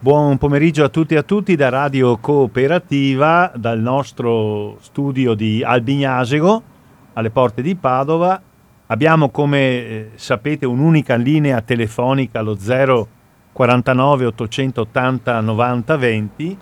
[0.00, 6.62] Buon pomeriggio a tutti e a tutti da Radio Cooperativa, dal nostro studio di Albignasego,
[7.14, 8.40] alle porte di Padova.
[8.86, 12.56] Abbiamo, come eh, sapete, un'unica linea telefonica allo
[13.52, 16.58] 049 880 90 20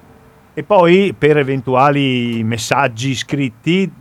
[0.54, 3.92] e poi per eventuali messaggi scritti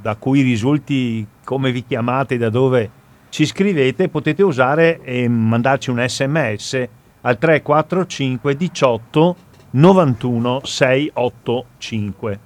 [0.00, 2.90] da cui risulti come vi chiamate, da dove
[3.28, 6.88] ci scrivete, potete usare e mandarci un sms
[7.28, 9.36] al 345 18
[9.70, 12.40] 91 685.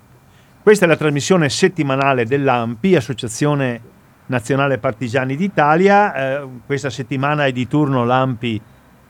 [0.60, 3.80] Questa è la trasmissione settimanale dell'AMPI, Associazione
[4.26, 6.14] Nazionale Partigiani d'Italia.
[6.14, 8.60] Eh, questa settimana è di turno l'AMPI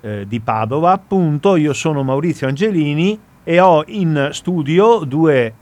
[0.03, 0.93] eh, di Padova.
[0.93, 5.55] Appunto, io sono Maurizio Angelini e ho in studio due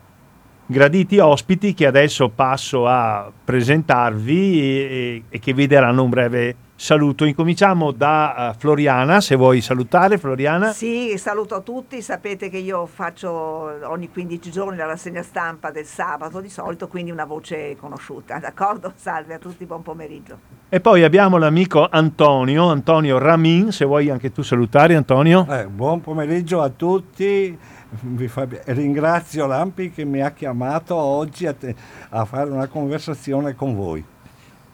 [0.66, 7.26] graditi ospiti che adesso passo a presentarvi e, e che vi daranno un breve saluto.
[7.26, 10.72] Incominciamo da uh, Floriana, se vuoi salutare Floriana.
[10.72, 16.40] Sì, saluto tutti, sapete che io faccio ogni 15 giorni la rassegna stampa del sabato
[16.40, 18.94] di solito, quindi una voce conosciuta, d'accordo?
[18.96, 20.38] Salve a tutti, buon pomeriggio.
[20.70, 25.46] E poi abbiamo l'amico Antonio, Antonio Ramin, se vuoi anche tu salutare Antonio.
[25.50, 27.58] Eh, buon pomeriggio a tutti.
[28.66, 31.74] Ringrazio Lampi che mi ha chiamato oggi a, te,
[32.10, 34.02] a fare una conversazione con voi.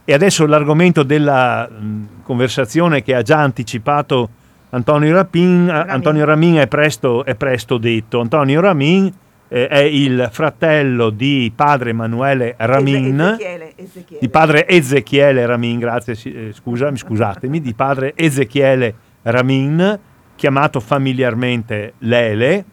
[0.08, 4.30] E adesso l'argomento della mh, conversazione che ha già anticipato
[4.70, 5.90] Antonio, Rapin, Ramin.
[5.90, 8.20] Antonio Ramin è presto, è presto detto.
[8.20, 9.12] Antonio Ramin
[9.48, 14.20] eh, è il fratello di padre Emanuele Ramin, Ezechiele, Ezechiele.
[14.20, 19.98] di padre Ezechiele Ramin, grazie, eh, scusami, scusatemi, di padre Ezechiele Ramin,
[20.36, 22.64] chiamato familiarmente Lele.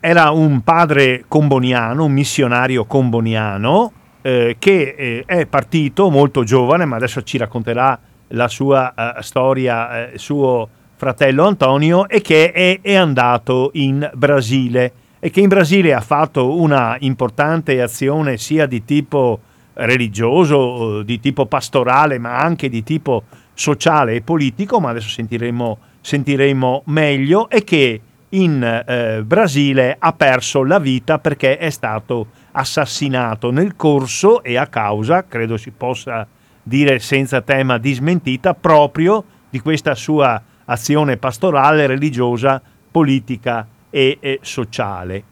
[0.00, 3.92] Era un padre comboniano, un missionario comboniano,
[4.26, 10.12] eh, che eh, è partito molto giovane, ma adesso ci racconterà la sua uh, storia,
[10.12, 10.66] eh, suo
[10.96, 16.58] fratello Antonio, e che è, è, andato in Brasile e che in Brasile ha fatto
[16.58, 19.40] una importante azione sia di tipo
[19.74, 26.84] religioso, di tipo pastorale, ma anche di tipo sociale e politico, ma adesso sentiremo, sentiremo
[26.86, 28.00] meglio, e che
[28.30, 34.66] in eh, Brasile ha perso la vita perché è stato assassinato nel corso e a
[34.66, 36.26] causa, credo si possa
[36.62, 42.60] dire senza tema di smentita, proprio di questa sua azione pastorale, religiosa,
[42.90, 45.24] politica e, e sociale.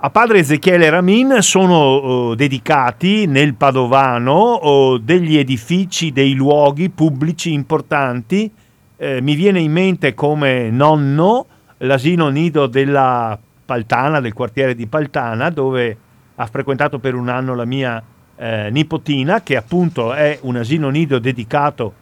[0.00, 7.52] A padre Ezechiele Ramin sono uh, dedicati nel Padovano uh, degli edifici, dei luoghi pubblici
[7.52, 8.48] importanti.
[8.96, 11.46] Eh, mi viene in mente come nonno
[11.78, 13.36] l'asino nido della
[13.68, 15.94] Paltana, del quartiere di Paltana, dove
[16.36, 18.02] ha frequentato per un anno la mia
[18.34, 21.92] eh, nipotina, che appunto è un asino nido dedicato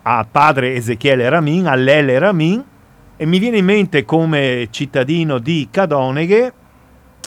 [0.00, 2.64] a padre Ezechiele Ramin, a Lele Ramin,
[3.18, 6.52] e mi viene in mente come cittadino di Cadoneghe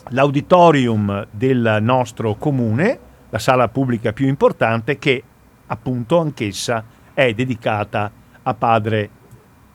[0.10, 3.00] l'auditorium del nostro comune,
[3.30, 5.22] la sala pubblica più importante, che
[5.68, 6.84] appunto anch'essa
[7.14, 8.12] è dedicata
[8.42, 9.10] a padre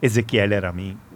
[0.01, 1.07] Ezechiele Ramin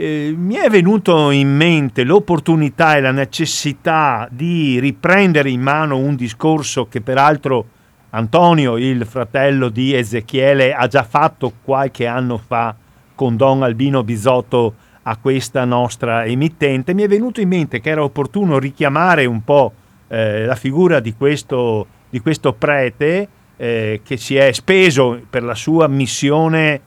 [0.00, 6.16] eh, mi è venuto in mente l'opportunità e la necessità di riprendere in mano un
[6.16, 7.66] discorso che peraltro
[8.10, 12.74] Antonio, il fratello di Ezechiele, ha già fatto qualche anno fa
[13.14, 16.94] con Don Albino Bisotto a questa nostra emittente.
[16.94, 19.72] Mi è venuto in mente che era opportuno richiamare un po'
[20.08, 23.28] eh, la figura di questo, di questo prete
[23.58, 26.80] eh, che si è speso per la sua missione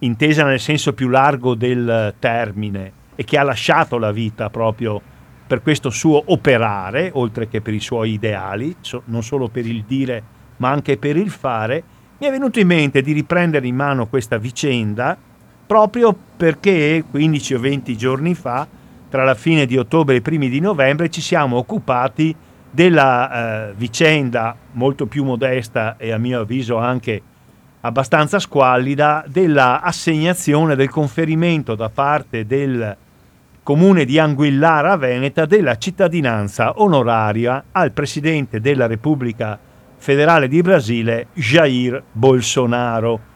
[0.00, 5.00] intesa nel senso più largo del termine e che ha lasciato la vita proprio
[5.46, 8.76] per questo suo operare, oltre che per i suoi ideali,
[9.06, 11.82] non solo per il dire ma anche per il fare,
[12.18, 15.16] mi è venuto in mente di riprendere in mano questa vicenda
[15.66, 18.66] proprio perché 15 o 20 giorni fa,
[19.08, 22.34] tra la fine di ottobre e i primi di novembre, ci siamo occupati
[22.70, 27.22] della eh, vicenda molto più modesta e a mio avviso anche
[27.86, 32.96] abbastanza squallida della assegnazione del conferimento da parte del
[33.62, 39.58] comune di Anguillara Veneta della cittadinanza onoraria al presidente della Repubblica
[39.96, 43.34] Federale di Brasile Jair Bolsonaro.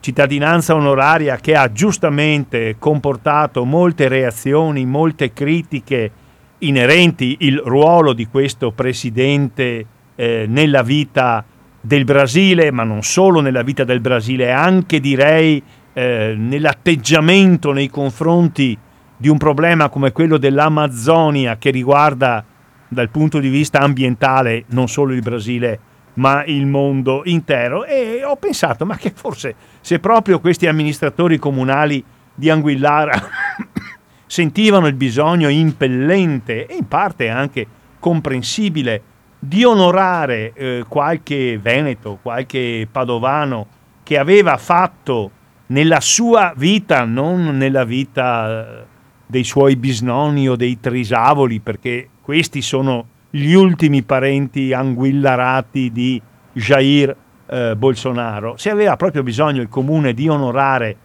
[0.00, 6.10] Cittadinanza onoraria che ha giustamente comportato molte reazioni, molte critiche
[6.58, 11.44] inerenti il ruolo di questo presidente eh, nella vita
[11.84, 15.60] del Brasile, ma non solo nella vita del Brasile, anche direi
[15.92, 18.78] eh, nell'atteggiamento nei confronti
[19.16, 22.44] di un problema come quello dell'Amazzonia che riguarda
[22.88, 25.80] dal punto di vista ambientale non solo il Brasile
[26.14, 27.84] ma il mondo intero.
[27.84, 32.02] E ho pensato ma che forse se proprio questi amministratori comunali
[32.34, 33.12] di Anguillara
[34.26, 37.66] sentivano il bisogno impellente e in parte anche
[37.98, 39.02] comprensibile
[39.44, 43.66] di onorare eh, qualche veneto, qualche padovano
[44.04, 45.32] che aveva fatto
[45.66, 48.84] nella sua vita, non nella vita eh,
[49.26, 56.22] dei suoi bisnonni o dei trisavoli, perché questi sono gli ultimi parenti anguillarati di
[56.52, 57.16] Jair
[57.46, 58.56] eh, Bolsonaro.
[58.56, 60.96] Se aveva proprio bisogno il comune di onorare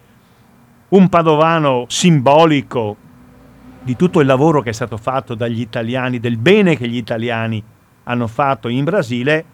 [0.89, 2.95] un padovano simbolico
[3.81, 7.57] di tutto il lavoro che è stato fatto dagli italiani, del bene che gli italiani
[7.57, 7.75] hanno
[8.27, 9.45] fatto in Brasile,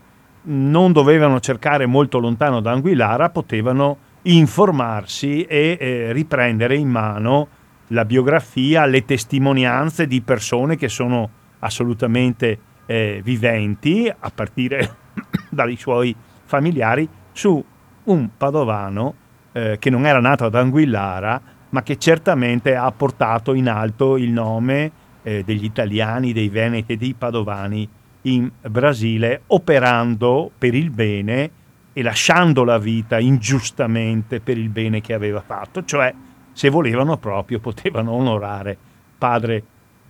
[0.44, 7.48] non dovevano cercare molto lontano da Anguillara, potevano informarsi e eh, riprendere in mano
[7.88, 11.30] la biografia, le testimonianze di persone che sono
[11.60, 14.96] assolutamente eh, viventi, a partire
[15.50, 16.16] dai suoi
[16.46, 17.64] familiari, su
[18.06, 19.16] un padovano
[19.52, 24.30] eh, che non era nato ad Anguillara, ma che certamente ha portato in alto il
[24.30, 24.92] nome
[25.24, 27.88] eh, degli italiani, dei veneti e dei padovani
[28.24, 31.50] in Brasile, operando per il bene
[31.94, 36.14] e lasciando la vita ingiustamente per il bene che aveva fatto, cioè
[36.52, 38.78] se volevano proprio potevano onorare
[39.18, 39.64] padre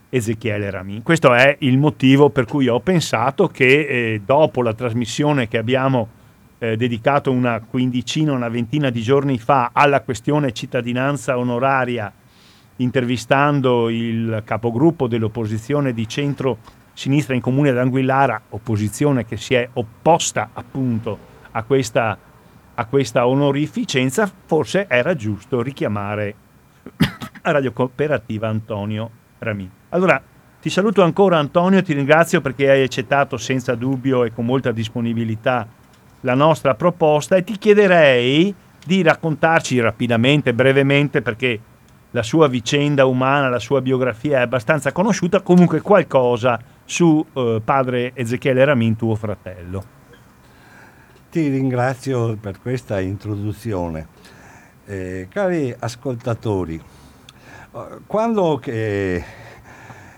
[0.10, 1.02] Ezechiele Ramin.
[1.02, 6.08] Questo è il motivo per cui ho pensato che eh, dopo la trasmissione che abbiamo
[6.60, 12.14] eh, dedicato una quindicina, una ventina di giorni fa alla questione cittadinanza onoraria,
[12.78, 16.08] intervistando il capogruppo dell'opposizione di
[16.94, 21.18] centro-sinistra in comune d'Anguillara, opposizione che si è opposta appunto
[21.52, 22.18] a questa,
[22.76, 26.36] a questa onorificenza, forse era giusto richiamare
[27.42, 29.10] a Radio Cooperativa Antonio
[29.40, 29.70] Ramin.
[29.90, 30.22] Allora,
[30.62, 35.68] ti saluto ancora Antonio, ti ringrazio perché hai accettato senza dubbio e con molta disponibilità
[36.22, 38.54] la nostra proposta e ti chiederei
[38.86, 41.60] di raccontarci rapidamente, brevemente, perché
[42.12, 48.12] la sua vicenda umana, la sua biografia è abbastanza conosciuta, comunque qualcosa su eh, padre
[48.14, 50.02] Ezechiele Ramin, tuo fratello.
[51.30, 54.08] Ti ringrazio per questa introduzione.
[54.86, 58.60] Eh, cari ascoltatori, eh, quando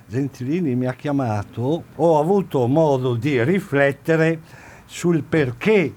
[0.08, 4.40] Gentilini mi ha chiamato ho avuto modo di riflettere
[4.86, 5.94] sul perché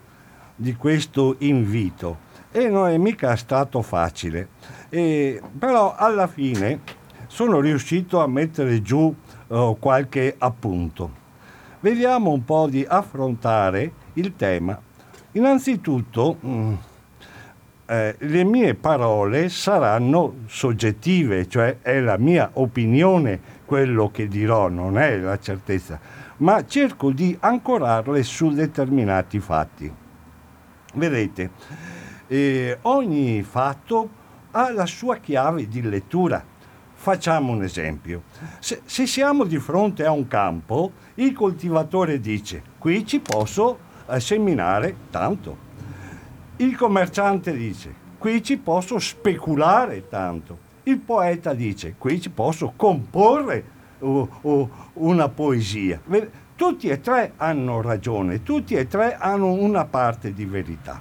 [0.55, 4.49] di questo invito e non è mica stato facile.
[4.89, 6.81] E, però alla fine
[7.27, 9.15] sono riuscito a mettere giù
[9.49, 11.27] uh, qualche appunto.
[11.81, 14.81] Vediamo un po' di affrontare il tema.
[15.33, 16.75] Innanzitutto, mm,
[17.87, 24.99] eh, le mie parole saranno soggettive, cioè è la mia opinione quello che dirò, non
[24.99, 29.93] è la certezza ma cerco di ancorarle su determinati fatti.
[30.95, 31.51] Vedete,
[32.27, 34.09] eh, ogni fatto
[34.53, 36.45] ha la sua chiave di lettura.
[37.01, 38.25] Facciamo un esempio.
[38.59, 43.79] Se, se, siamo di fronte a un campo, il coltivatore dice, qui ci posso
[44.11, 45.57] eh, seminare tanto.
[46.57, 50.59] Il commerciante dice, qui ci posso speculare tanto.
[50.83, 53.65] Il poeta dice, qui ci posso comporre
[54.01, 56.01] uh, uh, una poesia.
[56.57, 61.01] Tutti e tre hanno ragione, tutti e tre hanno una parte di verità.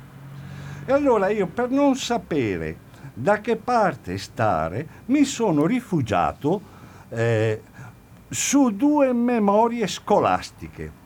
[0.85, 2.85] E allora io per non sapere
[3.19, 6.61] da che parte stare mi sono rifugiato
[7.09, 7.61] eh,
[8.29, 11.05] su due memorie scolastiche.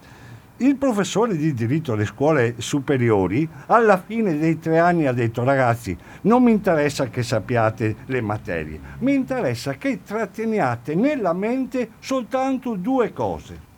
[0.57, 5.97] Il professore di diritto alle scuole superiori alla fine dei tre anni ha detto ragazzi
[6.23, 13.13] non mi interessa che sappiate le materie, mi interessa che tratteniate nella mente soltanto due
[13.13, 13.69] cose.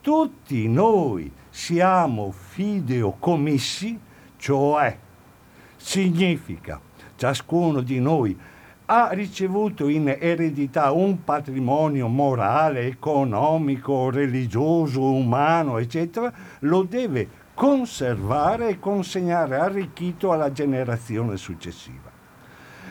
[0.00, 3.98] Tutti noi siamo fideocommissi,
[4.36, 4.96] cioè
[5.76, 6.80] significa
[7.24, 8.38] ciascuno di noi
[8.86, 18.78] ha ricevuto in eredità un patrimonio morale, economico, religioso, umano, eccetera, lo deve conservare e
[18.78, 22.12] consegnare arricchito alla generazione successiva.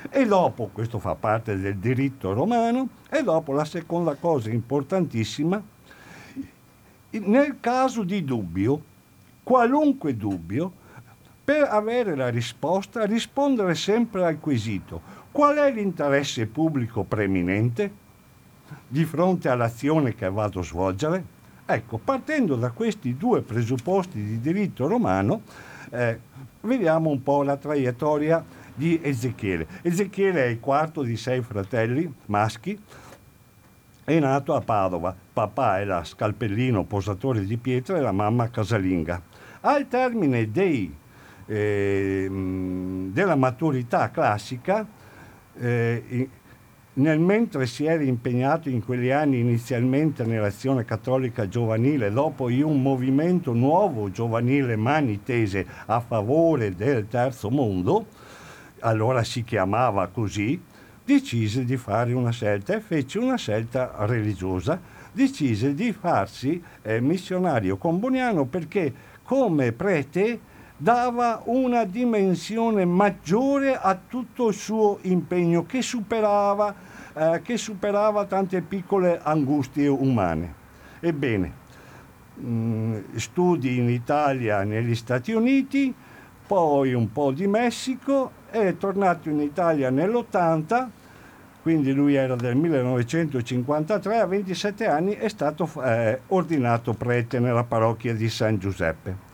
[0.10, 5.62] E dopo, questo fa parte del diritto romano, e dopo la seconda cosa importantissima,
[7.12, 8.82] nel caso di dubbio,
[9.44, 10.82] qualunque dubbio,
[11.44, 17.92] per avere la risposta, rispondere sempre al quesito Qual è l'interesse pubblico preminente
[18.88, 21.26] di fronte all'azione che vado a svolgere?
[21.66, 25.42] Ecco, partendo da questi due presupposti di diritto romano,
[25.90, 26.20] eh,
[26.62, 28.46] vediamo un po' la traiettoria
[28.76, 29.66] di Ezechiele.
[29.82, 32.80] Ezechiele è il quarto di sei fratelli maschi,
[34.04, 35.16] è nato a Padova.
[35.34, 39.20] Papà era scalpellino posatore di pietra e la mamma casalinga.
[39.62, 40.96] Al termine dei,
[41.46, 42.28] eh,
[43.12, 44.86] della maturità classica,
[45.58, 46.30] eh,
[46.96, 52.82] nel mentre si era impegnato in quegli anni inizialmente nell'azione cattolica giovanile, dopo in un
[52.82, 58.06] movimento nuovo giovanile mani tese a favore del terzo mondo,
[58.80, 60.62] allora si chiamava così,
[61.04, 64.80] decise di fare una scelta e fece una scelta religiosa,
[65.12, 70.40] decise di farsi eh, missionario comboniano perché come prete
[70.78, 76.74] dava una dimensione maggiore a tutto il suo impegno che superava,
[77.14, 80.62] eh, che superava tante piccole angustie umane.
[81.00, 81.54] Ebbene,
[82.36, 85.94] mh, mm, studi in Italia, negli Stati Uniti,
[86.46, 90.88] poi un po' di Messico, è tornato in Italia nell'80,
[91.62, 98.14] quindi lui era del 1953, a 27 anni è stato eh, ordinato prete nella parrocchia
[98.14, 99.32] di San Giuseppe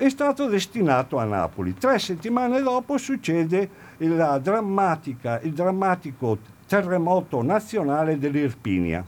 [0.00, 1.74] è stato destinato a Napoli.
[1.74, 9.04] Tre settimane dopo succede il drammatico terremoto nazionale dell'Irpinia.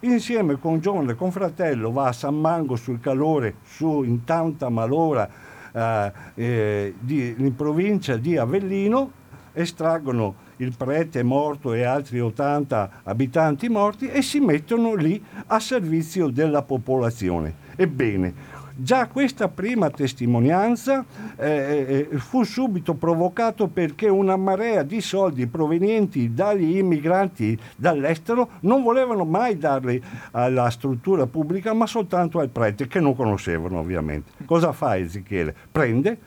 [0.00, 5.28] Insieme con un giovane confratello va a San Mango sul calore, su in tanta malora,
[5.72, 9.10] eh, eh, di, in provincia di Avellino,
[9.54, 16.28] estraggono il prete morto e altri 80 abitanti morti e si mettono lì a servizio
[16.28, 17.66] della popolazione.
[17.74, 21.04] Ebbene, Già questa prima testimonianza
[21.34, 28.84] eh, eh, fu subito provocato perché una marea di soldi provenienti dagli immigranti dall'estero non
[28.84, 34.30] volevano mai darli alla struttura pubblica ma soltanto al prete che non conoscevano ovviamente.
[34.44, 35.52] Cosa fa Ezechiele?
[35.72, 36.18] Prende,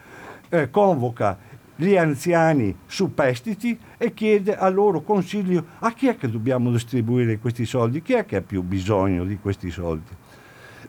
[0.50, 1.38] eh, convoca
[1.74, 7.66] gli anziani superstiti e chiede al loro consiglio a chi è che dobbiamo distribuire questi
[7.66, 10.20] soldi, chi è che ha più bisogno di questi soldi.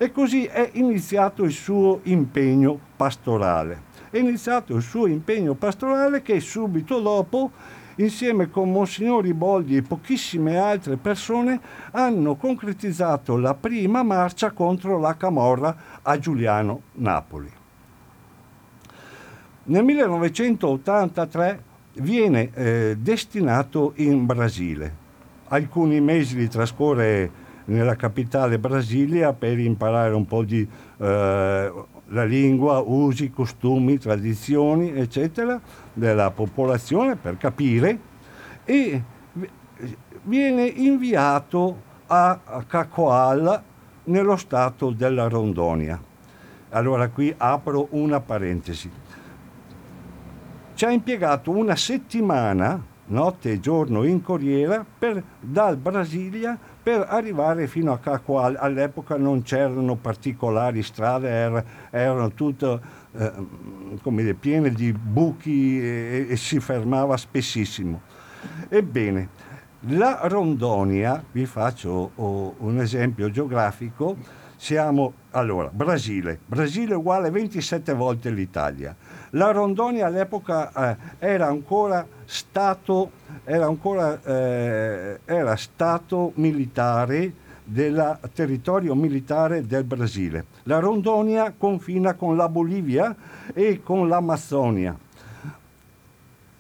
[0.03, 3.83] E così è iniziato il suo impegno pastorale.
[4.11, 7.53] È iniziato il suo impegno pastorale che subito dopo
[7.95, 11.61] insieme con Monsignori Boldi e pochissime altre persone,
[11.93, 17.53] hanno concretizzato la prima marcia contro la Camorra a Giuliano, Napoli.
[19.63, 21.63] Nel 1983
[21.99, 24.97] viene eh, destinato in Brasile.
[25.47, 30.67] Alcuni mesi li trascorre nella capitale Brasilia per imparare un po' di
[30.99, 31.73] eh,
[32.07, 35.61] la lingua, usi, costumi, tradizioni, eccetera,
[35.93, 37.99] della popolazione per capire
[38.65, 39.03] e
[40.25, 43.63] viene inviato a Cacoal
[44.05, 46.01] nello stato della Rondonia.
[46.71, 48.91] Allora qui apro una parentesi.
[50.75, 57.67] Ci ha impiegato una settimana, notte e giorno in corriera, per, dal Brasilia per arrivare
[57.67, 58.57] fino a Cacoal.
[58.59, 62.81] All'epoca non c'erano particolari strade, er, erano tutte
[63.13, 68.01] eh, piene di buchi e, e si fermava spessissimo.
[68.69, 69.29] Ebbene,
[69.87, 74.17] la Rondonia, vi faccio oh, un esempio geografico,
[74.57, 78.95] siamo allora Brasile, Brasile uguale 27 volte l'Italia.
[79.31, 83.11] La Rondonia all'epoca eh, era ancora stato,
[83.45, 90.47] era ancora, eh, era stato militare del territorio militare del Brasile.
[90.65, 93.15] La Rondonia confina con la Bolivia
[93.53, 94.99] e con l'Amazzonia.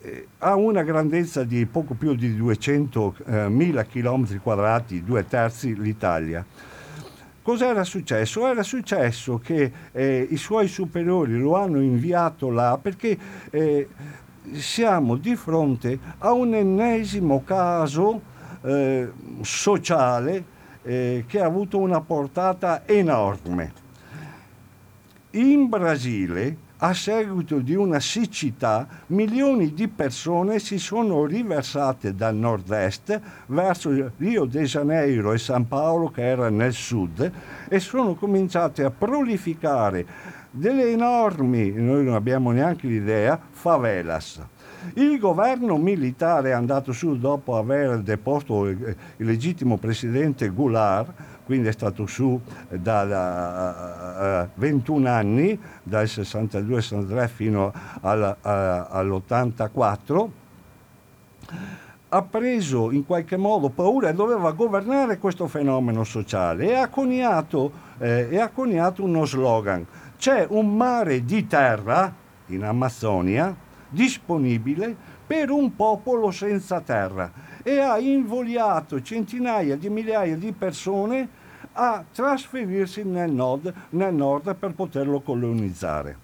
[0.02, 6.44] Eh, ha una grandezza di poco più di 200.000 eh, km quadrati, due terzi l'Italia
[7.42, 8.46] Cos'era successo?
[8.46, 13.18] Era successo che eh, i suoi superiori lo hanno inviato là perché
[13.50, 13.88] eh,
[14.52, 18.20] siamo di fronte a un ennesimo caso
[18.62, 19.10] eh,
[19.42, 20.44] sociale
[20.82, 23.80] eh, che ha avuto una portata enorme.
[25.30, 33.20] In Brasile a seguito di una siccità, milioni di persone si sono riversate dal nord-est
[33.46, 37.30] verso Rio de Janeiro e San Paolo, che era nel sud,
[37.68, 40.04] e sono cominciate a prolificare
[40.52, 44.40] delle enormi, noi non abbiamo neanche l'idea, favelas.
[44.94, 51.12] Il governo militare è andato su dopo aver deposto il legittimo presidente Goulart,
[51.44, 60.28] quindi è stato su da uh, 21 anni, dal 62-63 fino al, uh, all'84,
[62.14, 67.72] ha preso in qualche modo paura e doveva governare questo fenomeno sociale e ha coniato,
[67.98, 69.86] eh, e ha coniato uno slogan.
[70.22, 72.14] C'è un mare di terra
[72.46, 73.52] in Amazzonia
[73.88, 74.94] disponibile
[75.26, 81.28] per un popolo senza terra e ha invogliato centinaia di migliaia di persone
[81.72, 86.16] a trasferirsi nel nord, nel nord per poterlo colonizzare.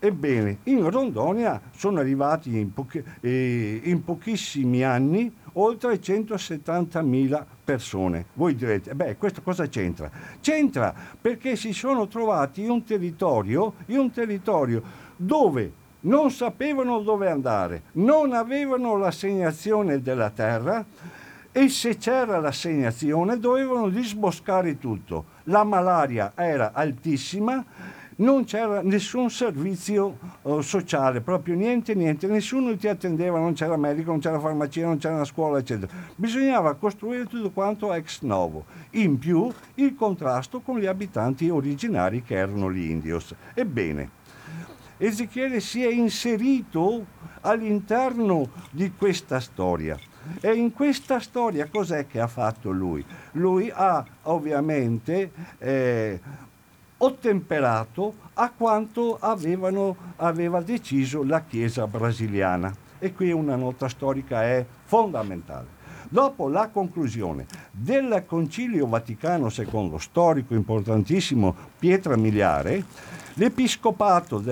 [0.00, 8.26] Ebbene, in Rondonia sono arrivati in, pochi, eh, in pochissimi anni oltre 170.000 persone.
[8.34, 10.10] Voi direte, beh, questo cosa c'entra?
[10.40, 14.82] C'entra perché si sono trovati in un territorio, in un territorio
[15.16, 20.84] dove non sapevano dove andare, non avevano l'assegnazione della terra
[21.50, 25.24] e se c'era l'assegnazione dovevano disboscare tutto.
[25.44, 27.64] La malaria era altissima,
[28.16, 34.10] non c'era nessun servizio uh, sociale, proprio niente, niente, nessuno ti attendeva, non c'era medico,
[34.10, 35.92] non c'era farmacia, non c'era scuola, eccetera.
[36.14, 38.64] Bisognava costruire tutto quanto ex novo.
[38.92, 43.34] In più il contrasto con gli abitanti originari che erano gli indios.
[43.52, 44.10] Ebbene,
[44.98, 47.04] Ezechiele si è inserito
[47.42, 49.98] all'interno di questa storia.
[50.40, 53.04] E in questa storia cos'è che ha fatto lui?
[53.32, 56.20] Lui ha ovviamente eh,
[56.98, 62.74] ottemperato a quanto avevano, aveva deciso la Chiesa brasiliana.
[62.98, 65.74] E qui una nota storica è fondamentale.
[66.08, 72.84] Dopo la conclusione del Concilio Vaticano II, storico importantissimo Pietra Miliare,
[73.34, 74.42] l'Episcopato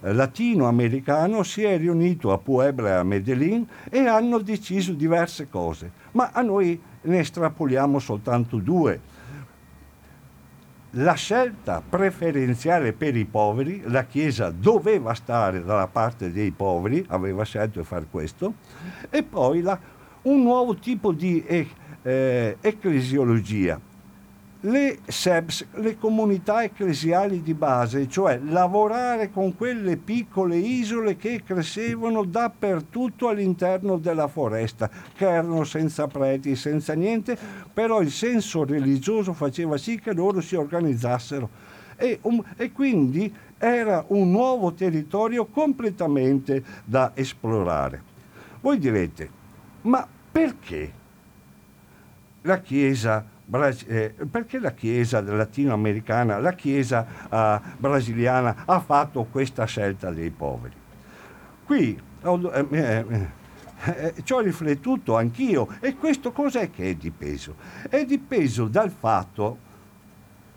[0.00, 6.30] latinoamericano si è riunito a Puebla e a Medellin e hanno deciso diverse cose, ma
[6.32, 9.00] a noi ne estrapoliamo soltanto due
[10.92, 17.44] la scelta preferenziale per i poveri, la Chiesa doveva stare dalla parte dei poveri, aveva
[17.44, 18.54] scelto di fare questo,
[19.10, 19.78] e poi la,
[20.22, 23.78] un nuovo tipo di eh, ecclesiologia,
[24.62, 32.24] le SEBS, le comunità ecclesiali di base, cioè lavorare con quelle piccole isole che crescevano
[32.24, 37.38] dappertutto all'interno della foresta, che erano senza preti, senza niente,
[37.72, 41.48] però il senso religioso faceva sì che loro si organizzassero.
[41.96, 48.02] E, um, e quindi era un nuovo territorio completamente da esplorare.
[48.60, 49.30] Voi direte,
[49.82, 50.92] ma perché
[52.42, 53.36] la Chiesa
[53.86, 60.74] eh, perché la Chiesa latinoamericana, la Chiesa uh, brasiliana ha fatto questa scelta dei poveri?
[61.64, 63.04] Qui eh, eh,
[63.84, 67.54] eh, ci ho riflettuto anch'io e questo cos'è che è di peso?
[67.88, 69.66] È di peso dal fatto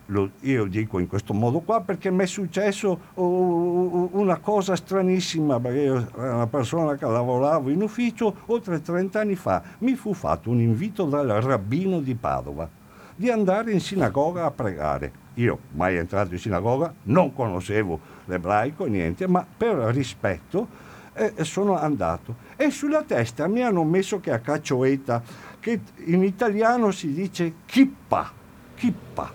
[0.08, 5.60] lo, io dico in questo modo qua perché mi è successo uh, una cosa stranissima,
[5.60, 10.14] perché io ero una persona che lavoravo in ufficio, oltre 30 anni fa mi fu
[10.14, 12.80] fatto un invito dal rabbino di Padova
[13.22, 15.12] di andare in sinagoga a pregare.
[15.36, 20.68] Io, mai entrato in sinagoga, non conoscevo l'ebraico, niente, ma per rispetto
[21.14, 22.36] eh, sono andato.
[22.56, 25.22] E sulla testa mi hanno messo che a caccioetta,
[25.60, 28.32] che in italiano si dice kippa,
[28.74, 29.32] kippa,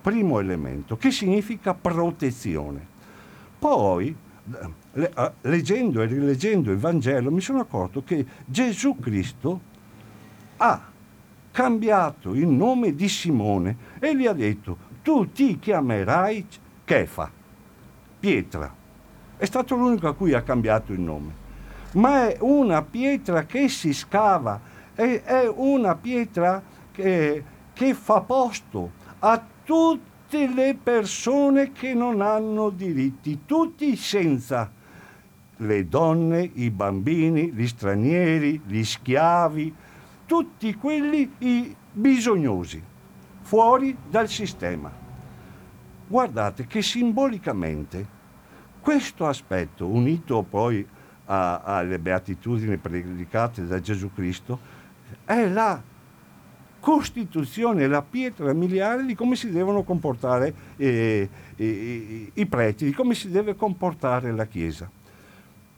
[0.00, 2.94] primo elemento, che significa protezione.
[3.58, 4.16] Poi,
[4.92, 9.60] eh, leggendo e rileggendo il Vangelo, mi sono accorto che Gesù Cristo
[10.56, 10.94] ha
[11.56, 16.46] cambiato il nome di Simone e gli ha detto, tu ti chiamerai
[16.84, 17.30] Kefa,
[18.20, 18.74] pietra.
[19.38, 21.32] È stato l'unico a cui ha cambiato il nome.
[21.92, 24.60] Ma è una pietra che si scava,
[24.92, 27.42] è, è una pietra che,
[27.72, 28.90] che fa posto
[29.20, 34.70] a tutte le persone che non hanno diritti, tutti senza
[35.56, 39.74] le donne, i bambini, gli stranieri, gli schiavi,
[40.26, 41.32] tutti quelli
[41.92, 42.82] bisognosi,
[43.40, 44.92] fuori dal sistema.
[46.08, 48.14] Guardate che simbolicamente
[48.80, 50.86] questo aspetto, unito poi
[51.26, 54.58] a, alle beatitudini predicate da Gesù Cristo,
[55.24, 55.80] è la
[56.78, 63.14] costituzione, la pietra miliare di come si devono comportare eh, eh, i preti, di come
[63.14, 64.88] si deve comportare la Chiesa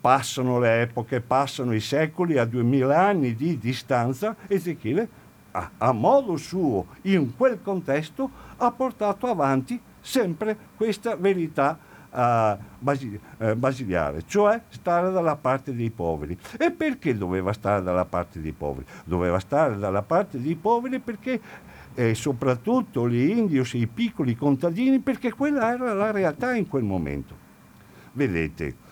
[0.01, 6.37] passano le epoche, passano i secoli, a duemila anni di distanza, Ezechiele a, a, modo
[6.37, 11.79] suo, in quel contesto, ha portato avanti sempre questa verità
[12.11, 16.39] uh, basi, uh, basiliare, cioè stare dalla parte dei poveri.
[16.59, 18.87] E perché doveva stare dalla parte dei poveri?
[19.05, 21.41] Doveva stare dalla parte dei poveri perché
[21.95, 26.85] eh, soprattutto gli indios e i piccoli contadini, perché quella era la realtà in quel
[26.85, 27.47] momento.
[28.13, 28.87] Vedete,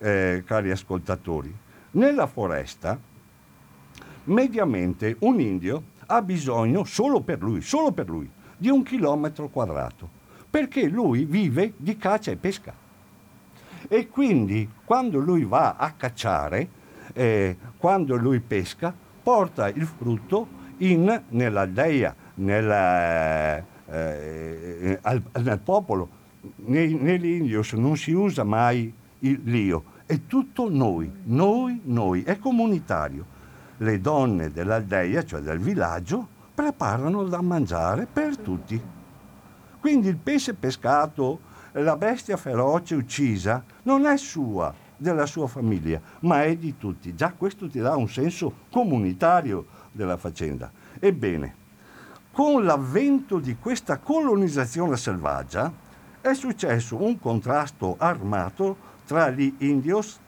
[0.00, 1.54] eh, cari ascoltatori,
[1.92, 2.98] nella foresta
[4.24, 10.08] mediamente un indio ha bisogno solo per lui, solo per lui, di un chilometro quadrato,
[10.48, 12.74] perché lui vive di caccia e pesca.
[13.88, 16.68] E quindi quando lui va a cacciare,
[17.12, 26.18] eh, quando lui pesca, porta il frutto in, nell'aldeia, nella, eh, eh al, nel popolo
[26.56, 33.38] nei, negli indios non si usa mai l'io, è tutto noi, noi, noi, è comunitario.
[33.78, 38.80] Le donne dell'aldeia, cioè del villaggio, preparano da mangiare per tutti.
[39.78, 41.40] Quindi il pesce pescato,
[41.72, 47.14] la bestia feroce uccisa, non è sua, della sua famiglia, ma è di tutti.
[47.14, 50.70] Già questo ti dà un senso comunitario della faccenda.
[50.98, 51.54] Ebbene,
[52.32, 55.72] con l'avvento di questa colonizzazione selvaggia
[56.20, 60.20] è successo un contrasto armato tra gli indios,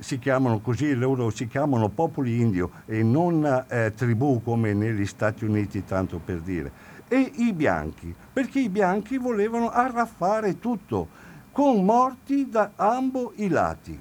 [0.00, 5.44] si chiamano così, loro si chiamano popoli indio e non eh, tribù come negli Stati
[5.44, 6.72] Uniti, tanto per dire,
[7.06, 11.06] e i bianchi, perché i bianchi volevano arraffare tutto,
[11.52, 13.96] con morti da ambo i lati.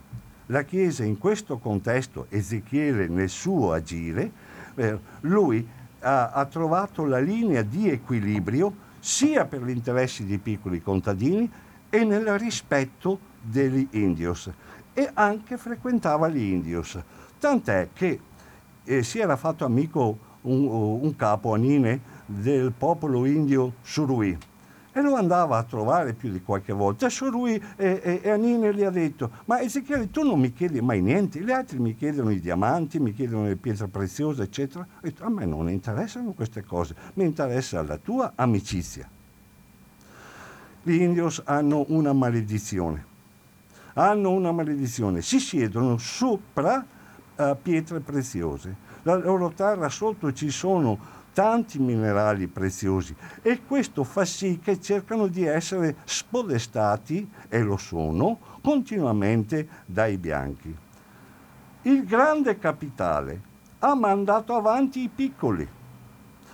[0.47, 4.31] La Chiesa in questo contesto, Ezechiele nel suo agire,
[4.73, 5.63] eh, lui
[5.99, 12.04] ha, ha trovato la linea di equilibrio sia per gli interessi dei piccoli contadini e
[12.06, 14.49] nel rispetto degli indios
[14.93, 16.99] e anche frequentava gli indios.
[17.38, 18.19] Tant'è che
[18.84, 24.38] eh, si era fatto amico un, un capo Anine del popolo indio Surui
[24.93, 27.10] e lo andava a trovare più di qualche volta.
[27.10, 31.01] Surui e, e, e Anine gli ha detto, ma Ezechiele tu non mi chiedi mai
[31.01, 34.86] niente, gli altri mi chiedono i diamanti, mi chiedono le pietre preziose, eccetera.
[35.01, 39.10] Detto, a me non interessano queste cose, mi interessa la tua amicizia
[40.84, 43.06] gli indios hanno una maledizione.
[43.94, 46.86] Hanno una maledizione, si siedono sopra
[47.36, 48.89] uh, pietre preziose.
[49.04, 55.28] La loro terra sotto ci sono tanti minerali preziosi e questo fa sì che cercano
[55.28, 60.76] di essere spodestati, e lo sono, continuamente dai bianchi.
[61.84, 63.41] Il grande capitale
[63.80, 65.67] ha mandato avanti i piccoli,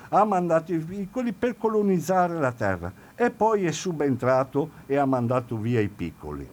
[0.10, 5.58] ha mandato i piccoli per colonizzare la terra e poi è subentrato e ha mandato
[5.58, 6.47] via i piccoli.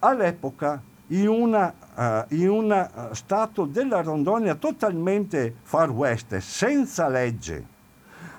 [0.00, 7.64] All'epoca, in uno uh, uh, stato della Rondonia totalmente far west, senza legge,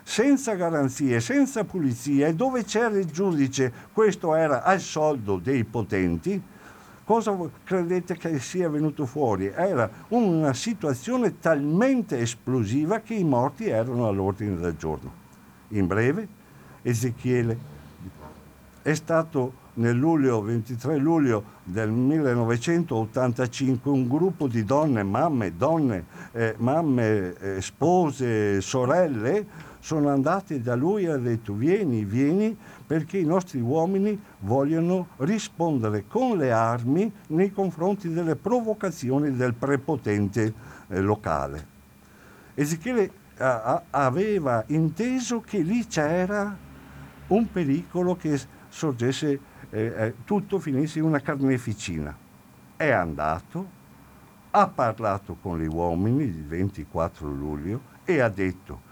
[0.04, 6.40] senza garanzie, senza pulizia, e dove c'era il giudice, questo era al soldo dei potenti,
[7.04, 9.48] cosa credete che sia venuto fuori?
[9.48, 15.22] Era una situazione talmente esplosiva che i morti erano all'ordine del giorno.
[15.70, 16.42] In breve,
[16.84, 17.72] Ezechiele.
[18.82, 26.54] È stato nel luglio, 23 luglio del 1985 un gruppo di donne, mamme, donne, eh,
[26.58, 33.26] mamme, eh, spose, sorelle, sono andate da lui e ha detto vieni, vieni perché i
[33.26, 40.54] nostri uomini vogliono rispondere con le armi nei confronti delle provocazioni del prepotente
[40.88, 41.72] eh, locale.
[42.54, 43.22] Ezechiele
[43.90, 46.56] aveva inteso che lì c'era
[47.34, 52.16] un pericolo che sorgesse, eh, eh, tutto finisse in una carneficina.
[52.76, 53.82] È andato,
[54.52, 58.92] ha parlato con gli uomini il 24 luglio e ha detto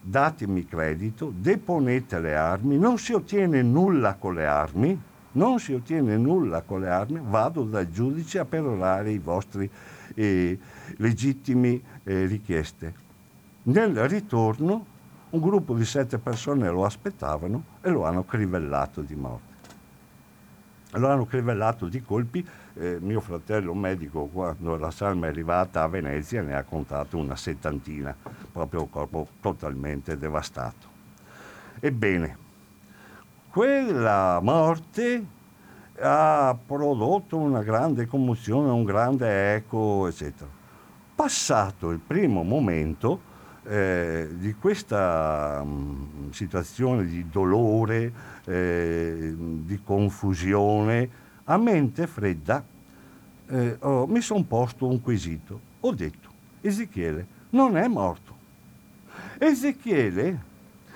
[0.00, 5.00] datemi credito, deponete le armi, non si ottiene nulla con le armi,
[5.32, 9.70] non si ottiene nulla con le armi, vado dal giudice a perorare i vostri
[10.14, 10.58] eh,
[10.96, 12.94] legittimi eh, richieste.
[13.64, 14.86] Nel ritorno
[15.32, 19.50] un gruppo di sette persone lo aspettavano e lo hanno crivellato di morte.
[20.92, 22.46] Lo hanno crivellato di colpi.
[22.74, 27.36] Eh, mio fratello medico, quando la salma è arrivata a Venezia, ne ha contato una
[27.36, 28.14] settantina,
[28.52, 30.86] proprio un corpo totalmente devastato.
[31.80, 32.36] Ebbene,
[33.48, 35.26] quella morte
[35.98, 40.50] ha prodotto una grande commozione, un grande eco, eccetera.
[41.14, 43.30] Passato il primo momento,
[43.64, 48.12] eh, di questa mh, mm, situazione di dolore,
[48.44, 52.64] eh, di confusione, a mente fredda
[53.52, 55.60] eh, oh, mi sono posto un quesito.
[55.80, 56.30] Ho detto,
[56.62, 58.34] Ezechiele non è morto.
[59.38, 60.50] Ezechiele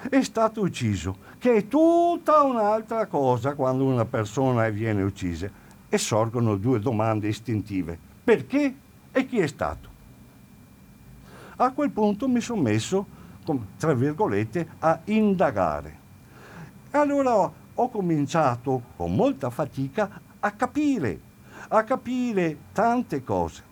[0.09, 5.51] è stato ucciso, che è tutta un'altra cosa quando una persona viene uccisa.
[5.89, 7.99] E sorgono due domande istintive.
[8.25, 8.75] Perché
[9.13, 9.96] e chi è stato?
[11.59, 13.07] A quel punto mi sono messo,
[13.79, 16.05] tra virgolette, a indagare.
[16.91, 21.19] Allora ho cominciato con molta fatica a capire,
[21.69, 23.63] a capire tante cose.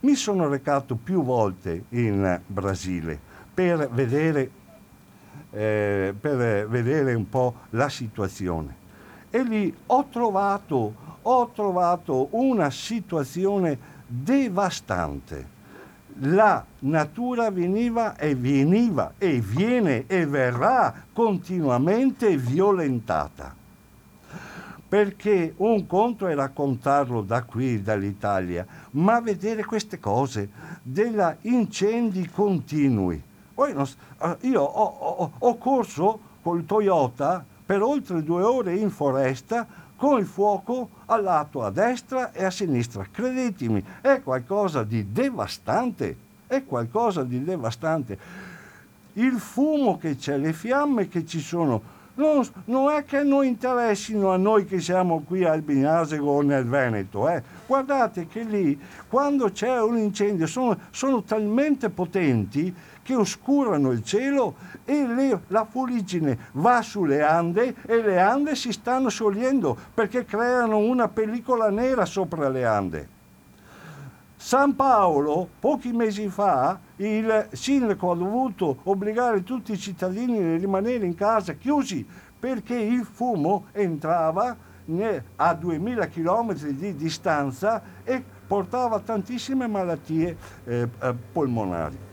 [0.00, 3.20] Mi sono recato più volte in Brasile
[3.54, 4.50] per vedere,
[5.50, 8.74] eh, per vedere un po' la situazione.
[9.30, 15.56] E lì ho trovato, ho trovato una situazione devastante
[16.20, 23.54] la natura veniva e veniva e viene e verrà continuamente violentata.
[24.88, 30.48] Perché un conto è raccontarlo da qui, dall'Italia, ma vedere queste cose,
[30.82, 33.22] degli incendi continui.
[33.52, 33.74] Poi
[34.40, 39.66] io ho, ho, ho corso col Toyota per oltre due ore in foresta
[39.98, 43.04] con il fuoco al lato a destra e a sinistra.
[43.10, 48.16] Credetemi, è qualcosa di devastante, è qualcosa di devastante.
[49.14, 54.30] Il fumo che c'è, le fiamme che ci sono, non, non, è che non interessino
[54.30, 57.28] a noi che siamo qui al Bignasego o nel Veneto.
[57.28, 57.42] Eh.
[57.66, 62.72] Guardate che lì, quando c'è un incendio, sono, sono talmente potenti
[63.08, 68.70] che oscurano il cielo e le, la fuligine va sulle Ande e le Ande si
[68.70, 73.08] stanno sciogliendo perché creano una pellicola nera sopra le Ande.
[74.36, 81.06] San Paolo, pochi mesi fa, il sindaco ha dovuto obbligare tutti i cittadini a rimanere
[81.06, 82.06] in casa chiusi
[82.38, 84.54] perché il fumo entrava
[85.36, 92.07] a 2000 km di distanza e portava tantissime malattie eh, eh polmonari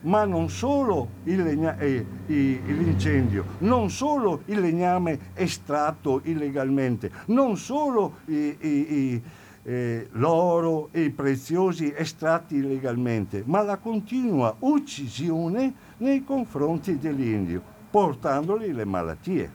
[0.00, 8.56] ma non solo legna- eh, l'incendio, non solo il legname estratto illegalmente, non solo i,
[8.60, 9.22] i,
[9.64, 18.72] eh, l'oro e i preziosi estratti illegalmente, ma la continua uccisione nei confronti dell'indio, portandogli
[18.72, 19.52] le malattie.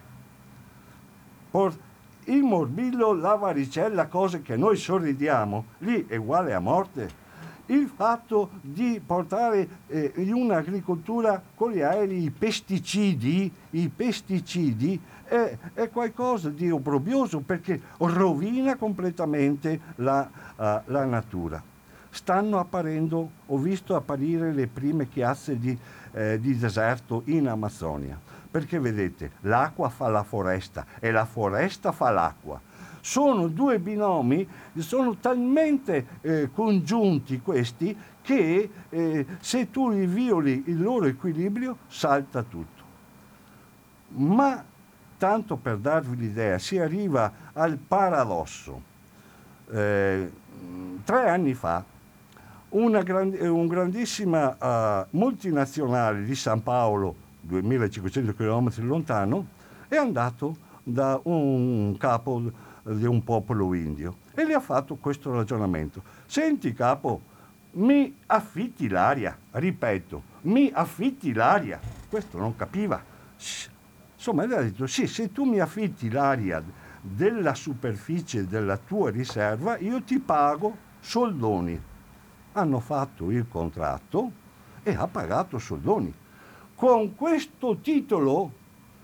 [1.50, 1.80] Port-
[2.26, 7.23] il morbillo, la varicella, cose che noi sorridiamo, lì è uguale a morte
[7.68, 15.58] il fatto di portare eh, in un'agricoltura con gli aerei i pesticidi, i pesticidi è,
[15.74, 21.62] è, qualcosa di obbrobrioso perché rovina completamente la, uh, la, natura.
[22.10, 25.76] Stanno apparendo, ho visto apparire le prime chiazze di,
[26.12, 28.20] eh, di deserto in Amazzonia,
[28.52, 32.62] perché vedete, l'acqua fa la foresta e la foresta fa l'acqua
[33.06, 40.82] sono due binomi, sono talmente eh, congiunti questi che eh, se tu li violi il
[40.82, 42.82] loro equilibrio salta tutto.
[44.16, 44.64] Ma
[45.18, 48.82] tanto per darvi l'idea, si arriva al paradosso.
[49.70, 50.32] Eh,
[51.04, 51.84] tre anni fa
[52.70, 59.48] una grand- un grandissima uh, multinazionale di San Paolo, 2500 km lontano,
[59.90, 66.04] è andato da un capo di un popolo indio e le ha fatto questo ragionamento.
[66.26, 67.22] Senti capo,
[67.74, 71.80] mi affitti l'aria, ripeto, mi affitti l'aria.
[72.10, 73.02] Questo non capiva.
[74.16, 76.64] Insomma, gli ha detto, sì, se tu mi affitti l'aria
[77.02, 81.82] della superficie della tua riserva, io ti pago soldoni.
[82.54, 84.32] Hanno fatto il contratto
[84.84, 86.14] e ha pagato soldoni.
[86.76, 88.52] Con questo titolo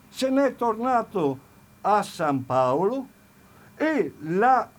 [0.10, 1.48] se n'è tornato
[1.82, 3.08] a San Paolo
[3.80, 4.70] e la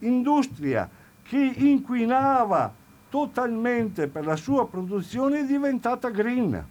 [0.00, 0.90] industria
[1.22, 2.74] che inquinava
[3.08, 6.66] totalmente per la sua produzione è diventata green.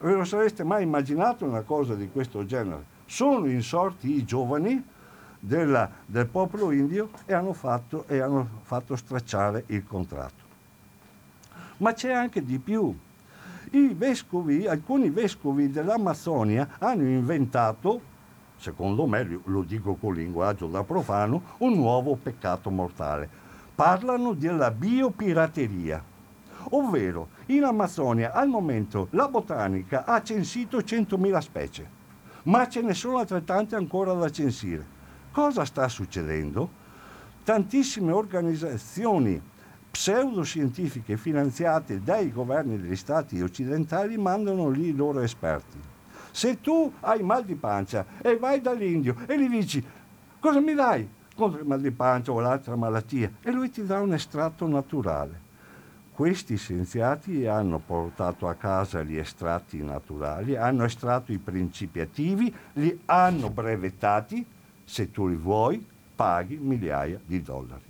[0.00, 2.84] Ve lo sareste mai immaginato una cosa di questo genere?
[3.06, 4.82] Sono insorti i giovani
[5.38, 10.48] della, del popolo indio e hanno, fatto, e hanno fatto stracciare il contratto.
[11.76, 12.92] Ma c'è anche di più.
[13.70, 18.09] Vescovi, alcuni vescovi dell'Amazzonia hanno inventato
[18.60, 23.28] secondo me, lo dico con linguaggio da profano, un nuovo peccato mortale.
[23.74, 26.04] Parlano della biopirateria,
[26.70, 31.88] ovvero in Amazzonia al momento la botanica ha censito 100.000 specie,
[32.44, 34.98] ma ce ne sono altrettante ancora da censire.
[35.32, 36.78] Cosa sta succedendo?
[37.42, 39.40] Tantissime organizzazioni
[39.90, 45.98] pseudoscientifiche finanziate dai governi degli stati occidentali mandano lì i loro esperti
[46.30, 49.84] se tu hai mal di pancia e vai dall'indio e gli dici
[50.38, 54.00] cosa mi dai contro il mal di pancia o l'altra malattia e lui ti dà
[54.00, 55.48] un estratto naturale.
[56.12, 63.00] Questi scienziati hanno portato a casa gli estratti naturali, hanno estratto i principi attivi, li
[63.06, 64.44] hanno brevettati,
[64.84, 65.82] se tu li vuoi
[66.14, 67.88] paghi migliaia di dollari.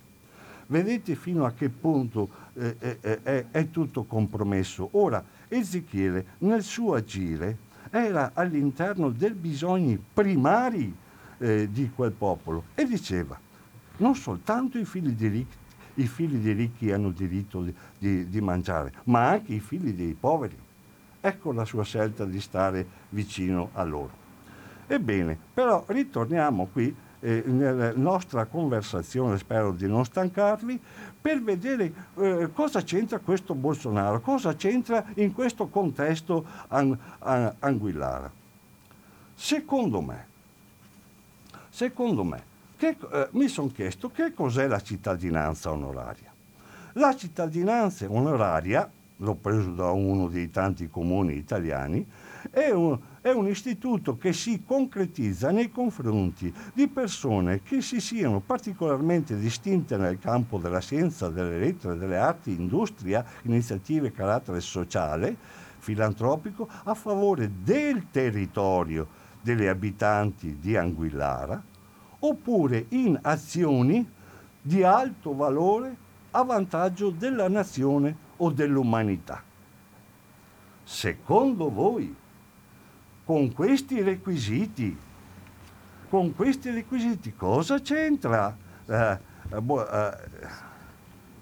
[0.69, 4.91] Vedete fino a che punto eh, eh, eh, è tutto compromesso.
[4.93, 7.57] Ora, Ezechiele nel suo agire
[7.91, 10.95] era all'interno dei bisogni primari
[11.39, 13.39] eh, di quel popolo e diceva
[13.97, 15.57] non soltanto i figli di ricchi,
[15.95, 20.17] i figli dei ricchi hanno diritto di, di, di mangiare, ma anche i figli dei
[20.19, 20.57] poveri.
[21.21, 24.11] Ecco la sua scelta di stare vicino a loro.
[24.87, 30.81] Ebbene, però ritorniamo qui eh, nella nostra conversazione, spero di non stancarvi,
[31.21, 38.31] per vedere eh, cosa c'entra questo Bolsonaro, cosa c'entra in questo contesto an, an, anguillara.
[39.35, 40.27] Secondo me,
[41.69, 42.43] secondo me,
[42.77, 46.33] che, eh, mi sono chiesto che cos'è la cittadinanza onoraria.
[46.95, 52.07] La cittadinanza onoraria, l'ho preso da uno dei tanti comuni italiani,
[52.51, 58.41] è un, è un istituto che si concretizza nei confronti di persone che si siano
[58.41, 65.37] particolarmente distinte nel campo della scienza, delle lettere, delle arti, industria, iniziative carattere sociale,
[65.79, 69.07] filantropico, a favore del territorio
[69.43, 71.63] degli abitanti di Anguillara,
[72.21, 74.07] oppure in azioni
[74.63, 79.43] di alto valore a vantaggio della nazione o dell'umanità.
[80.83, 82.15] Secondo voi
[83.31, 84.99] con questi requisiti,
[86.09, 89.19] con questi requisiti cosa c'entra eh,
[89.51, 90.17] eh, boh, eh,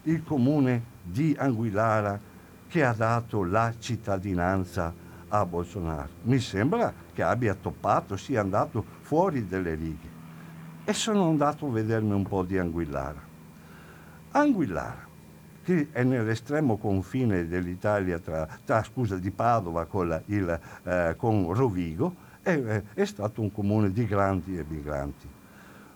[0.03, 2.21] il comune di Anguillara
[2.69, 4.93] che ha dato la cittadinanza
[5.29, 6.11] a Bolsonaro?
[6.25, 10.09] Mi sembra che abbia toppato, sia andato fuori delle righe.
[10.85, 13.23] E sono andato a vedermi un po' di Anguillara.
[14.33, 15.08] Anguillara
[15.69, 21.53] che è nell'estremo confine dell'Italia, tra, tra scusa, di Padova con, la, il, eh, con
[21.53, 25.29] Rovigo, è, è, stato un comune di grandi emigranti.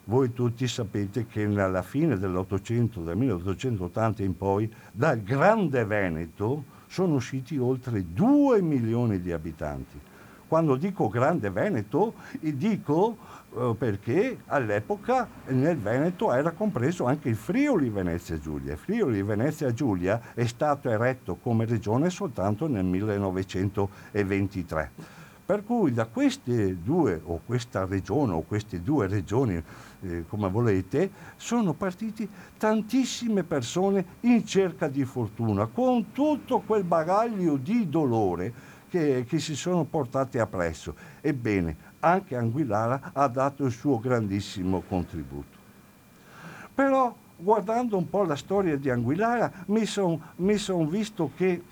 [0.05, 7.15] Voi tutti sapete che alla fine dell'Ottocento, dal 1880 in poi, dal Grande Veneto sono
[7.15, 9.99] usciti oltre 2 milioni di abitanti.
[10.53, 13.17] Quando dico Grande Veneto, dico
[13.57, 18.73] eh, perché all'epoca nel Veneto era compreso anche il Friuli Venezia Giulia.
[18.73, 24.91] Il Friuli Venezia Giulia è stato eretto come regione soltanto nel 1923.
[25.47, 29.59] Per cui da queste due, o questa regione, o queste due regioni,
[30.03, 37.57] eh, come volete, sono partiti tantissime persone in cerca di fortuna, con tutto quel bagaglio
[37.57, 40.95] di dolore che, che si sono portate appresso.
[41.23, 45.57] Ebbene, anche Anguillara ha dato il suo grandissimo contributo.
[46.75, 50.21] Però guardando un po' la storia di Anguillara mi sono
[50.57, 51.63] son visto che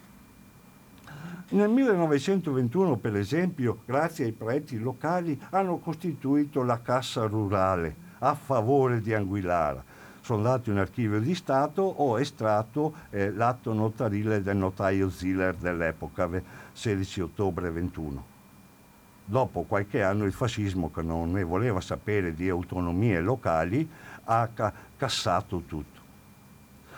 [1.51, 9.01] nel 1921, per esempio, grazie ai preti locali, hanno costituito la Cassa Rurale a favore
[9.01, 9.83] di Anguillara.
[10.23, 16.29] Sono andato in archivio di Stato, ho estratto eh, l'atto notarile del notaio Ziller dell'epoca,
[16.73, 18.39] 16 ottobre 21
[19.31, 23.89] dopo qualche anno il fascismo, che non ne voleva sapere di autonomie locali,
[24.25, 25.99] ha ca- cassato tutto.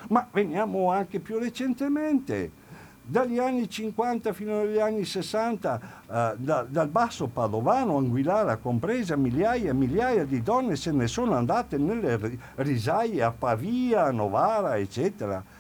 [0.09, 2.61] Ma veniamo anche più recentemente,
[3.05, 9.71] dagli anni 50 fino agli anni 60, eh, da, dal basso padovano, Anguillara compresa, migliaia
[9.71, 15.52] e migliaia di donne se ne sono andate nelle risaie a Pavia, a Novara, eccetera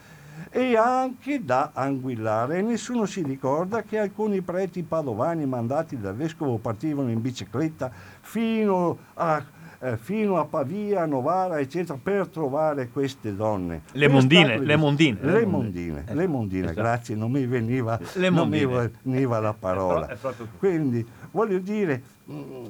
[0.51, 2.63] e anche da Anguillare.
[2.63, 9.45] Nessuno si ricorda che alcuni preti padovani mandati dal vescovo partivano in bicicletta fino a,
[9.81, 13.83] eh, fino a Pavia, Novara, eccetera, per trovare queste donne.
[13.93, 15.19] Le mondine, le mondine.
[15.21, 16.81] Le mondine, le mondine, esatto.
[16.81, 17.99] grazie, non mi veniva,
[18.31, 20.17] non mi veniva la parola.
[20.59, 22.65] Quindi, voglio dire, mm,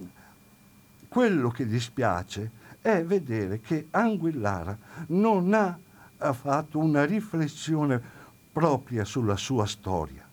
[1.08, 4.76] quello che dispiace è vedere che Anguillara
[5.08, 5.78] non ha
[6.22, 8.00] ha fatto una riflessione
[8.52, 10.24] propria sulla sua storia.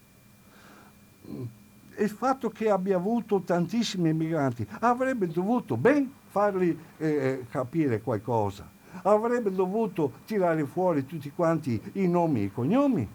[1.97, 8.67] Il fatto che abbia avuto tantissimi emigranti avrebbe dovuto ben fargli eh, capire qualcosa,
[9.03, 13.07] avrebbe dovuto tirare fuori tutti quanti i nomi e i cognomi,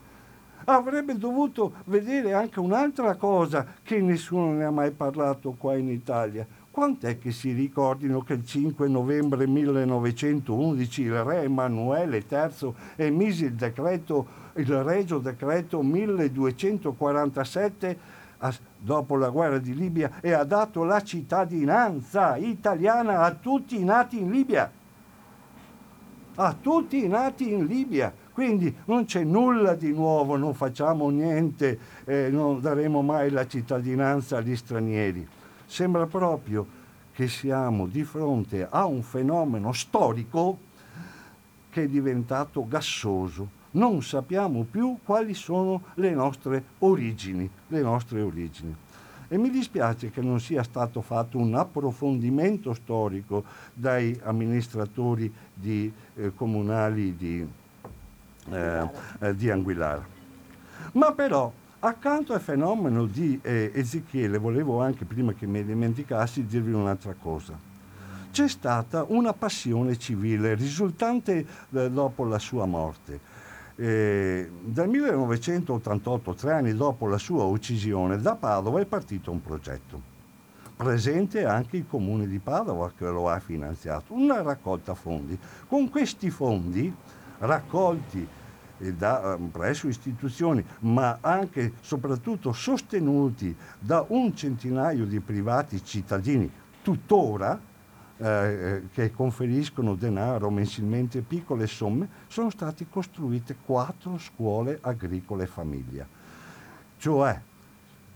[0.65, 6.47] avrebbe dovuto vedere anche un'altra cosa che nessuno ne ha mai parlato qua in Italia,
[6.75, 13.55] Quant'è che si ricordino che il 5 novembre 1911 il re Emanuele III emise il
[13.55, 17.97] decreto, il regio decreto 1247
[18.77, 24.19] dopo la guerra di Libia e ha dato la cittadinanza italiana a tutti i nati
[24.19, 24.69] in Libia.
[26.35, 28.13] A tutti i nati in Libia.
[28.33, 34.39] Quindi non c'è nulla di nuovo, non facciamo niente, eh, non daremo mai la cittadinanza
[34.39, 35.29] agli stranieri.
[35.75, 36.65] Sembra proprio
[37.13, 40.57] che siamo di fronte a un fenomeno storico
[41.69, 43.49] che è diventato gassoso.
[43.73, 48.73] Non sappiamo più quali sono le nostre origini, le nostre origini.
[49.27, 56.33] E mi dispiace che non sia stato fatto un approfondimento storico dai amministratori di, eh,
[56.37, 57.45] comunali di,
[58.49, 60.07] eh, eh, di Anguillara.
[60.93, 61.53] Ma però
[61.87, 67.53] Accanto al fenomeno di eh, Ezechiele, volevo anche, prima che mi dimenticassi, dirvi un'altra cosa.
[68.31, 73.21] c'è stata una passione civile risultante eh, dopo la sua morte.
[73.77, 80.01] Eh, dal 1988, tre anni dopo la sua uccisione, da Padova è partito un progetto.
[80.75, 85.39] Presente anche il comune di Padova che lo ha finanziato, una raccolta fondi.
[85.69, 86.91] Con questi fondi
[87.41, 88.27] raccolti
[88.79, 96.51] da, ehm, presso istituzioni, ma anche e soprattutto sostenuti da un centinaio di privati cittadini
[96.83, 97.59] tuttora,
[98.17, 106.07] eh, eh, che conferiscono denaro mensilmente piccole somme, sono state costruite quattro scuole agricole famiglia.
[106.97, 107.41] Cioè,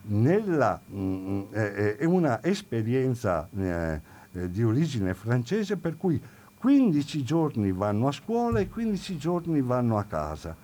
[0.02, 4.00] nella, mh, mm, è una esperienza eh,
[4.32, 6.22] eh, di origine francese per cui
[6.58, 10.54] 15 giorni vanno a scuola e 15 giorni vanno a casa.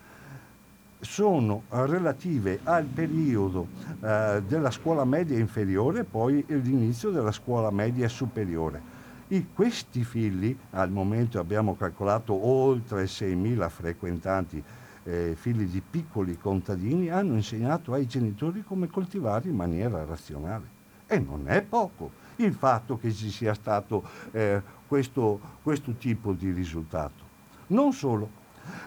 [1.01, 3.67] Sono relative al periodo
[4.01, 8.95] eh, della scuola media inferiore e poi l'inizio della scuola media superiore
[9.29, 14.63] i, questi figli, al momento abbiamo calcolato oltre 6.000 frequentanti,
[15.05, 20.83] eh, figli di piccoli contadini, hanno insegnato ai genitori come coltivare in maniera razionale.
[21.07, 24.61] E non è poco il fatto che ci sia stato eh,
[24.95, 27.23] questo, questo tipo di risultato.
[27.69, 28.31] Non solo,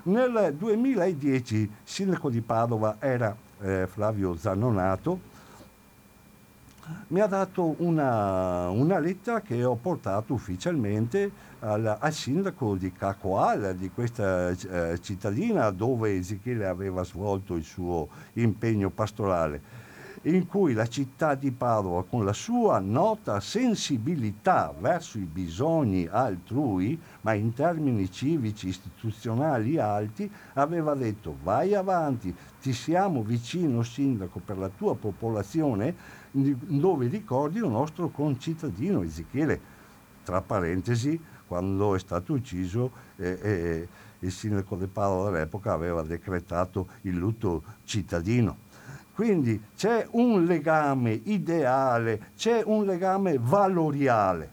[0.04, 5.36] nel 2010 il sindaco di Padova era eh, Flavio Zannonato,
[7.08, 11.30] mi ha dato una, una lettera che ho portato ufficialmente
[11.60, 18.08] al, al sindaco di Cacoal, di questa eh, cittadina dove Ezechiele aveva svolto il suo
[18.36, 19.62] impegno pastorale
[20.28, 27.00] in cui la città di Padova, con la sua nota sensibilità verso i bisogni altrui,
[27.22, 34.58] ma in termini civici istituzionali alti, aveva detto vai avanti, ti siamo vicino sindaco per
[34.58, 35.96] la tua popolazione,
[36.32, 39.76] dove ricordi un nostro concittadino Ezechiele.
[40.24, 41.18] Tra parentesi,
[41.48, 43.88] quando è stato ucciso eh, eh,
[44.20, 48.66] il sindaco di Padova all'epoca aveva decretato il lutto cittadino.
[49.18, 54.52] Quindi c'è un legame ideale, c'è un legame valoriale.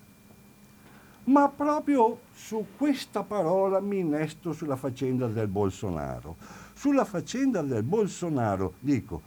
[1.25, 6.37] Ma proprio su questa parola mi innesto sulla faccenda del Bolsonaro.
[6.73, 9.21] Sulla faccenda del Bolsonaro dico,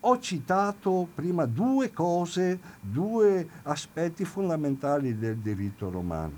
[0.00, 6.34] ho citato prima due cose, due aspetti fondamentali del diritto romano.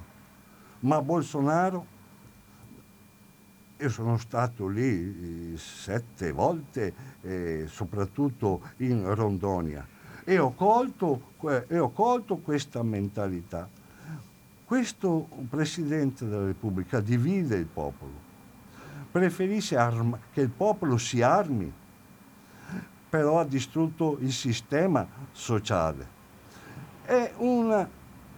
[0.80, 1.86] Ma Bolsonaro
[3.76, 9.86] io sono stato lì eh, sette volte, eh, soprattutto in Rondonia,
[10.24, 11.32] e ho, colto,
[11.68, 13.68] e ho colto questa mentalità.
[14.64, 18.12] Questo Presidente della Repubblica divide il popolo,
[19.10, 21.70] preferisce arma, che il popolo si armi,
[23.10, 26.08] però ha distrutto il sistema sociale.
[27.04, 27.86] È una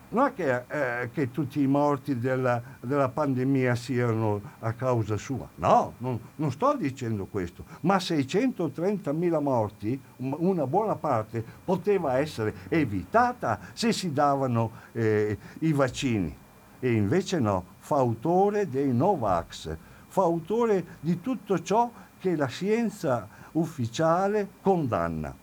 [0.09, 5.49] non è che, eh, che, tutti i morti della, della, pandemia siano a causa sua,
[5.57, 13.59] no, non, non sto dicendo questo, ma 630.000 morti, una buona parte, poteva essere evitata
[13.73, 16.35] se si davano eh, i vaccini.
[16.79, 19.77] E invece no, fa autore dei Novax,
[20.07, 21.91] fa autore di tutto ciò
[22.21, 25.35] che la scienza ufficiale condanna.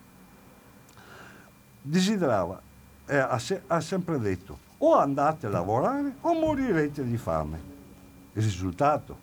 [1.81, 2.62] Desiderava
[3.05, 7.71] eh, ha, se- ha sempre detto o andate a lavorare o morirete di fame.
[8.33, 9.17] Il risultato,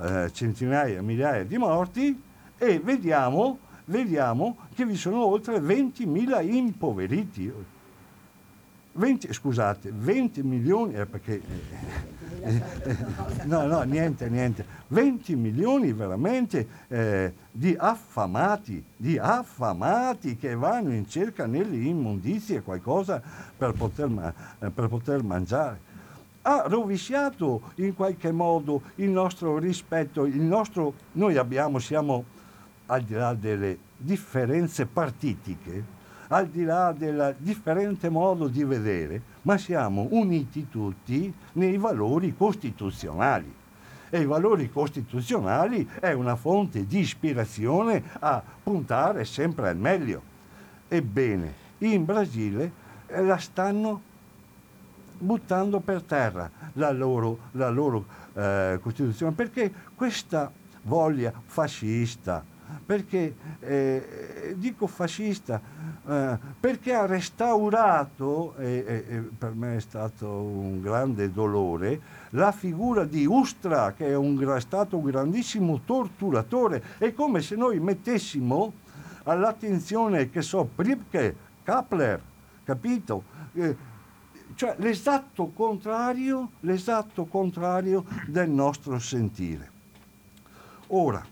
[0.00, 2.20] eh, centinaia, migliaia di morti
[2.58, 7.52] e vediamo, vediamo che vi sono oltre 20.000 impoveriti.
[8.92, 11.34] 20, scusate, 20 milioni, eh, perché...
[11.34, 12.19] Eh,
[13.44, 14.64] no, no, niente, niente.
[14.88, 23.22] 20 milioni veramente eh, di affamati, di affamati che vanno in cerca nelle immondizie qualcosa
[23.56, 25.88] per poter, eh, per poter mangiare
[26.42, 32.24] ha rovesciato in qualche modo il nostro rispetto, il nostro, noi abbiamo, siamo
[32.86, 35.98] al di là delle differenze partitiche,
[36.32, 43.52] al di là del differente modo di vedere, ma siamo uniti tutti nei valori costituzionali.
[44.10, 50.22] E i valori costituzionali è una fonte di ispirazione a puntare sempre al meglio.
[50.88, 52.72] Ebbene, in Brasile
[53.06, 54.08] eh, la stanno
[55.18, 58.04] buttando per terra la loro, la loro
[58.34, 60.50] eh, Costituzione, perché questa
[60.82, 62.44] voglia fascista,
[62.86, 65.60] perché eh, dico fascista
[66.10, 72.00] eh, perché ha restaurato, e, e, e, per me è stato un grande dolore,
[72.30, 76.82] la figura di Ustra, che è, un, è stato un grandissimo torturatore.
[76.98, 78.72] È come se noi mettessimo
[79.22, 82.20] all'attenzione, che so, Pripke, Kapler,
[82.64, 83.22] capito?
[83.52, 83.76] Eh,
[84.56, 89.70] cioè l'esatto contrario, l'esatto contrario del nostro sentire.
[90.88, 91.24] Ora,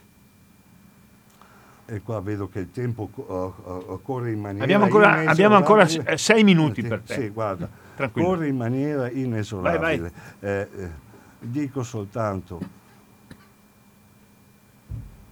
[1.90, 6.44] e qua vedo che il tempo uh, corre in maniera abbiamo ancora, abbiamo ancora sei
[6.44, 7.66] minuti per te sì, guarda,
[7.96, 8.28] Tranquillo.
[8.28, 10.12] corre in maniera inesorabile vai, vai.
[10.40, 10.90] Eh, eh,
[11.38, 12.60] dico soltanto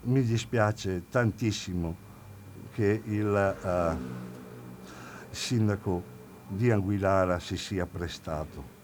[0.04, 1.94] mi dispiace tantissimo
[2.72, 3.96] che il uh,
[5.28, 6.02] sindaco
[6.48, 8.75] di Anguillara si sia prestato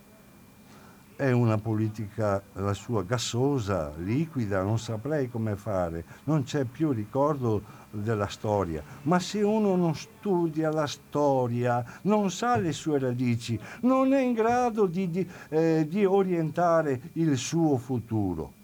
[1.16, 7.62] è una politica la sua gassosa, liquida, non saprei come fare, non c'è più ricordo
[7.90, 8.82] della storia.
[9.02, 14.32] Ma se uno non studia la storia, non sa le sue radici, non è in
[14.32, 18.54] grado di, di, eh, di orientare il suo futuro.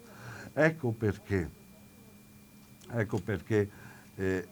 [0.52, 1.50] Ecco perché,
[2.90, 3.70] ecco perché
[4.16, 4.48] eh,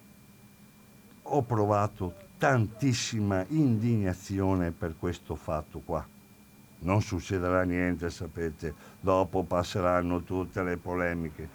[1.22, 6.06] ho provato tantissima indignazione per questo fatto qua
[6.80, 11.48] non succederà niente, sapete, dopo passeranno tutte le polemiche,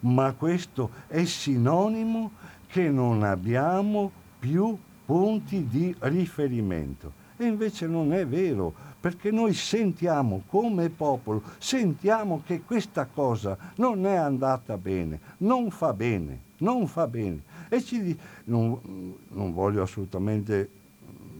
[0.00, 2.32] ma questo è sinonimo
[2.66, 7.20] che non abbiamo più punti di riferimento.
[7.36, 14.06] E invece non è vero, perché noi sentiamo come popolo, sentiamo che questa cosa non
[14.06, 17.42] è andata bene, non fa bene, non fa bene.
[17.68, 20.70] E ci, non, non voglio assolutamente,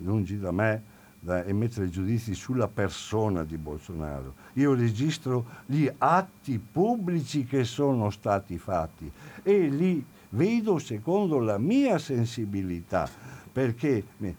[0.01, 0.83] lungi da me,
[1.25, 4.35] da emettere giudizi sulla persona di Bolsonaro.
[4.55, 9.09] Io registro gli atti pubblici che sono stati fatti
[9.45, 13.09] e li vedo secondo la mia sensibilità,
[13.53, 14.35] perché, e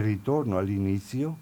[0.00, 1.36] ritorno all'inizio,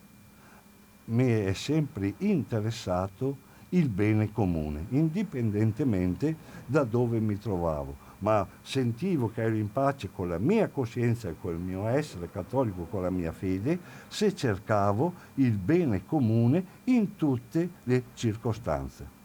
[1.07, 9.43] mi è sempre interessato il bene comune, indipendentemente da dove mi trovavo ma sentivo che
[9.43, 13.33] ero in pace con la mia coscienza e col mio essere cattolico, con la mia
[13.33, 19.21] fede, se cercavo il bene comune in tutte le circostanze.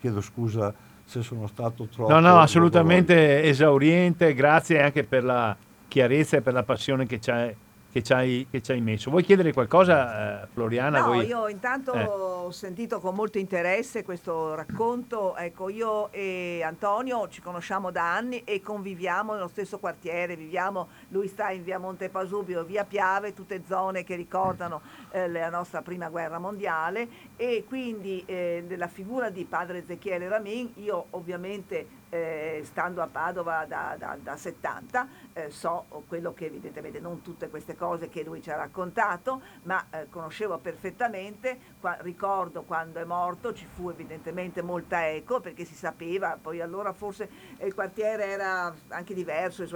[0.00, 0.74] Chiedo scusa
[1.04, 2.10] se sono stato troppo...
[2.10, 5.54] No, no, assolutamente esauriente, grazie anche per la
[5.88, 7.54] chiarezza e per la passione che c'è
[7.92, 9.10] che ci hai, che ci hai messo.
[9.10, 11.00] Vuoi chiedere qualcosa, eh, Floriana?
[11.00, 11.26] No, Vuoi...
[11.26, 12.04] io intanto eh.
[12.04, 15.36] ho sentito con molto interesse questo racconto.
[15.36, 21.28] Ecco, io e Antonio ci conosciamo da anni e conviviamo nello stesso quartiere, viviamo, lui
[21.28, 24.80] sta in via Montepasubio, via Piave, tutte zone che ricordano
[25.10, 30.72] eh, la nostra prima guerra mondiale e quindi eh, della figura di padre Ezechiele Ramin,
[30.76, 37.00] io ovviamente eh, stando a Padova da, da, da 70, eh, so quello che evidentemente
[37.00, 42.64] non tutte queste cose che lui ci ha raccontato, ma eh, conoscevo perfettamente, qua, ricordo
[42.64, 47.72] quando è morto ci fu evidentemente molta eco perché si sapeva, poi allora forse il
[47.72, 49.66] quartiere era anche diverso,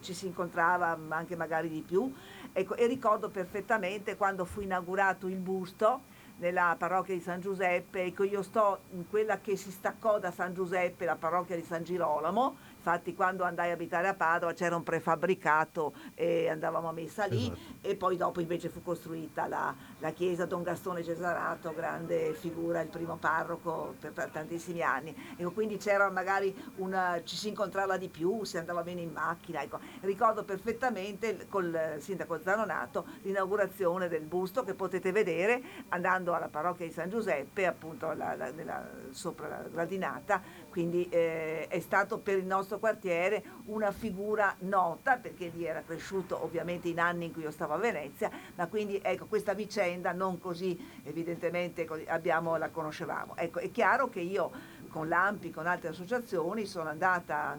[0.00, 2.12] ci si incontrava anche magari di più,
[2.52, 6.00] ecco, e ricordo perfettamente quando fu inaugurato il busto,
[6.44, 10.52] nella parrocchia di San Giuseppe, ecco io sto in quella che si staccò da San
[10.52, 14.82] Giuseppe, la parrocchia di San Girolamo, infatti quando andai a abitare a Padova c'era un
[14.82, 17.58] prefabbricato e andavamo a messa lì esatto.
[17.80, 22.88] e poi dopo invece fu costruita la, la, chiesa Don Gastone Cesarato, grande figura, il
[22.88, 25.16] primo parroco per, per tantissimi anni.
[25.34, 29.62] Ecco, quindi c'era magari una, ci si incontrava di più, si andava bene in macchina.
[29.62, 29.78] Ecco.
[30.00, 36.92] Ricordo perfettamente col sindaco Zanonato l'inaugurazione del busto che potete vedere andando alla parrocchia di
[36.92, 40.42] San Giuseppe, appunto la, la, nella, sopra la gradinata,
[40.74, 46.42] quindi eh, è stato per il nostro quartiere una figura nota perché lì era cresciuto
[46.42, 50.40] ovviamente in anni in cui io stavo a Venezia, ma quindi ecco questa vicenda non
[50.40, 53.36] così evidentemente abbiamo, la conoscevamo.
[53.36, 54.50] Ecco, è chiaro che io
[54.88, 57.56] con l'AMPI, con altre associazioni, sono andata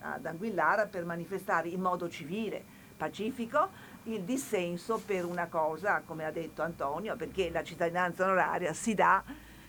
[0.00, 2.62] ad Anguillara per manifestare in modo civile,
[2.98, 3.70] pacifico,
[4.04, 9.24] il dissenso per una cosa, come ha detto Antonio, perché la cittadinanza onoraria si dà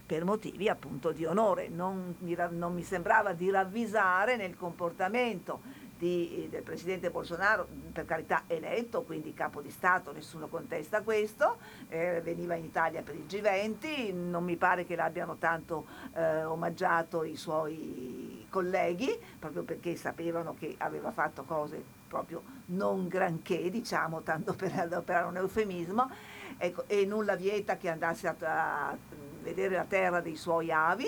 [0.10, 1.68] per motivi appunto di onore.
[1.68, 5.62] Non mi, non mi sembrava di ravvisare nel comportamento
[6.00, 11.58] di, del presidente Bolsonaro, per carità eletto, quindi capo di Stato, nessuno contesta questo,
[11.90, 15.86] eh, veniva in Italia per il G20, non mi pare che l'abbiano tanto
[16.16, 23.70] eh, omaggiato i suoi colleghi, proprio perché sapevano che aveva fatto cose proprio non granché,
[23.70, 26.10] diciamo, tanto per adoperare un eufemismo,
[26.58, 28.98] ecco, e nulla vieta che andasse a, a
[29.42, 31.08] vedere la terra dei suoi avi,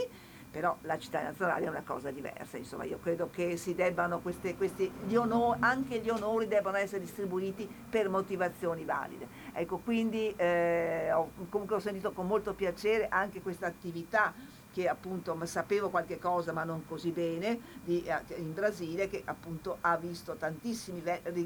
[0.52, 4.56] però la cittadinanza onoraria è una cosa diversa, insomma io credo che si debbano queste,
[4.58, 9.28] questi, gli onori, anche gli onori debbano essere distribuiti per motivazioni valide.
[9.54, 14.34] Ecco, quindi eh, ho, comunque ho sentito con molto piacere anche questa attività
[14.74, 19.78] che appunto sapevo qualche cosa ma non così bene di, eh, in Brasile che appunto
[19.82, 21.04] ha visto tantissimi,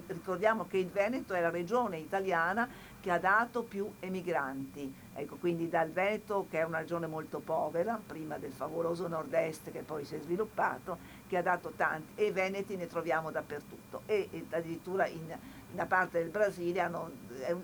[0.07, 2.67] ricordiamo che il Veneto è la regione italiana
[3.05, 8.01] che ha dato più emigranti, ecco quindi dal Veneto che è una regione molto povera,
[8.03, 10.97] prima del favoloso nord-est che poi si è sviluppato,
[11.27, 15.37] che ha dato tanti e veneti ne troviamo dappertutto e, e addirittura in
[15.75, 17.11] da parte del Brasile hanno,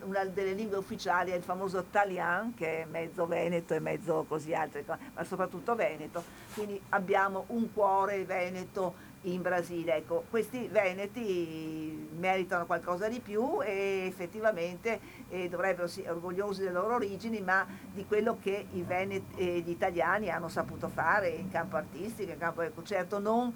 [0.03, 4.53] una delle lingue ufficiali è il famoso Talian che è mezzo veneto e mezzo così
[4.53, 9.97] altre cose, ma soprattutto veneto, quindi abbiamo un cuore veneto in Brasile.
[9.97, 14.99] Ecco, questi veneti meritano qualcosa di più e effettivamente
[15.29, 19.69] eh, dovrebbero essere orgogliosi delle loro origini, ma di quello che i veneti e gli
[19.69, 23.53] italiani hanno saputo fare in campo artistico, in campo ecco, certo non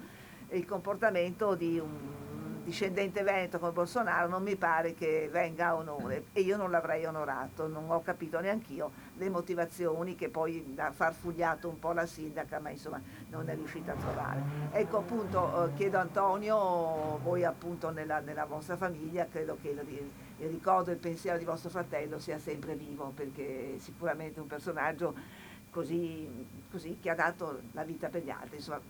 [0.50, 2.25] il comportamento di un
[2.66, 7.04] discendente veneto come Bolsonaro non mi pare che venga a onore e io non l'avrei
[7.06, 12.06] onorato, non ho capito neanche io le motivazioni che poi ha farfugliato un po' la
[12.06, 13.00] sindaca ma insomma
[13.30, 14.40] non è riuscita a trovare.
[14.72, 20.90] Ecco appunto eh, chiedo Antonio, voi appunto nella, nella vostra famiglia credo che il ricordo
[20.90, 25.14] e il pensiero di vostro fratello sia sempre vivo perché è sicuramente un personaggio
[25.70, 26.28] così,
[26.68, 28.56] così che ha dato la vita per gli altri.
[28.56, 28.80] Insomma,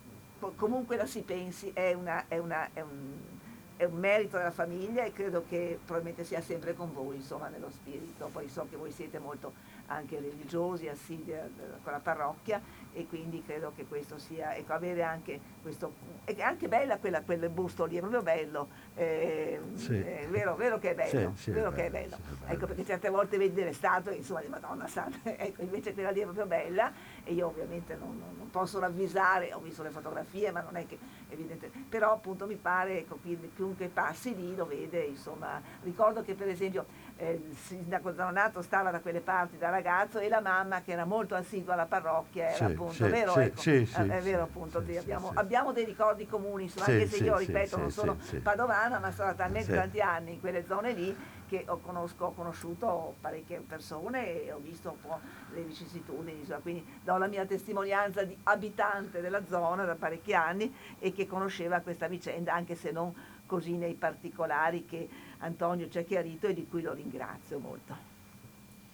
[0.57, 3.35] comunque la si pensi è, una, è, una, è un
[3.77, 7.71] è un merito della famiglia e credo che probabilmente sia sempre con voi, insomma, nello
[7.71, 8.29] spirito.
[8.33, 9.53] Poi so che voi siete molto
[9.87, 11.35] anche religiosi, assidui
[11.83, 12.61] con la parrocchia
[12.93, 17.49] e quindi credo che questo sia, ecco, avere anche questo, è anche bella quella, quel
[17.51, 19.99] busto lì, è proprio bello, eh, sì.
[19.99, 22.17] è vero, vero, che è bello, sì, sì, vero che è bello.
[22.47, 26.21] Ecco, perché certe volte vedi delle statue, insomma, di Madonna Santa, ecco, invece quella lì
[26.21, 26.91] è proprio bella
[27.27, 30.87] e io ovviamente non, non, non posso ravvisare, ho visto le fotografie, ma non è
[30.87, 30.97] che
[31.29, 33.19] evidente, però appunto mi pare, ecco,
[33.55, 38.93] chiunque passi lì lo vede, insomma, ricordo che per esempio eh, il sindaco Zanonato stava
[38.93, 42.55] da quelle parti da ragazzo e la mamma che era molto assidua alla parrocchia era
[42.55, 43.33] sì, appunto, sì, vero?
[43.33, 47.25] Sì, ecco, sì, eh, è vero appunto, abbiamo, abbiamo, dei ricordi comuni, insomma, anche se
[47.25, 51.17] io ripeto non sono padovana ma sono talmente tanti anni in quelle zone lì
[51.49, 55.21] che ho, conosco, ho, conosciuto parecchie persone e ho visto un po'
[55.57, 60.73] le vicissitudini, insomma, quindi do la mia testimonianza di abitante della zona da parecchi anni
[60.99, 63.13] e che conosceva questa vicenda anche se non
[63.47, 68.15] così nei particolari che Antonio ci ha chiarito e di cui lo ringrazio molto.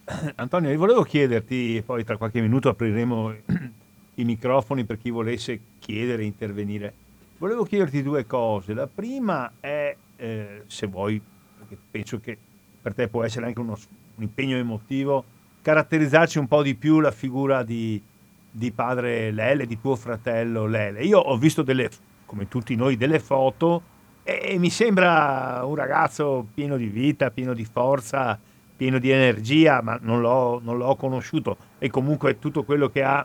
[0.36, 3.34] Antonio, volevo chiederti, poi tra qualche minuto apriremo
[4.14, 6.94] i microfoni per chi volesse chiedere, intervenire.
[7.38, 8.74] Volevo chiederti due cose.
[8.74, 11.20] La prima è, eh, se vuoi,
[11.58, 12.38] perché penso che
[12.80, 13.76] per te può essere anche uno,
[14.16, 15.24] un impegno emotivo,
[15.62, 18.02] caratterizzarci un po' di più la figura di,
[18.50, 21.04] di padre Lele, di tuo fratello Lele.
[21.04, 21.88] Io ho visto delle,
[22.26, 23.90] come tutti noi, delle foto
[24.24, 28.38] e mi sembra un ragazzo pieno di vita, pieno di forza,
[28.76, 33.24] pieno di energia, ma non l'ho, non l'ho conosciuto e comunque tutto quello che ha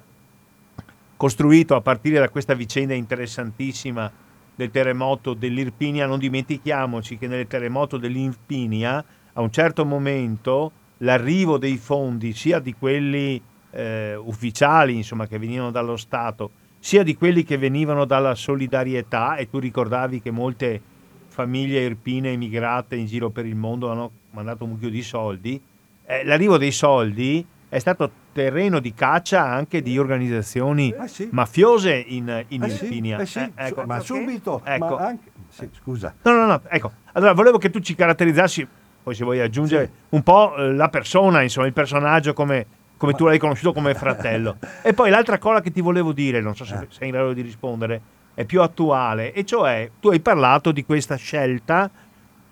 [1.17, 4.11] costruito a partire da questa vicenda interessantissima
[4.55, 11.77] del terremoto dell'Irpinia, non dimentichiamoci che nel terremoto dell'Irpinia a un certo momento l'arrivo dei
[11.77, 13.41] fondi, sia di quelli
[13.71, 19.49] eh, ufficiali insomma, che venivano dallo Stato, sia di quelli che venivano dalla solidarietà e
[19.49, 20.81] tu ricordavi che molte
[21.27, 25.61] famiglie irpine emigrate in giro per il mondo hanno mandato un mucchio di soldi,
[26.05, 31.27] eh, l'arrivo dei soldi è stato terreno di caccia anche di organizzazioni ah, sì.
[31.31, 33.25] mafiose in, in ah, Irpinia.
[33.25, 33.83] Sì, eh, ecco.
[33.83, 34.95] Ma subito, ecco.
[34.95, 35.31] ma anche...
[35.49, 36.15] sì, scusa.
[36.23, 36.91] No, no, no, ecco.
[37.13, 38.65] Allora volevo che tu ci caratterizzassi,
[39.07, 42.65] poi se vuoi aggiungere, un po' eh, la persona, insomma, il personaggio come
[42.97, 44.57] come tu l'hai conosciuto come fratello.
[44.83, 47.39] e poi l'altra cosa che ti volevo dire, non so se sei in grado di
[47.39, 48.01] rispondere,
[48.33, 51.89] è più attuale, e cioè tu hai parlato di questa scelta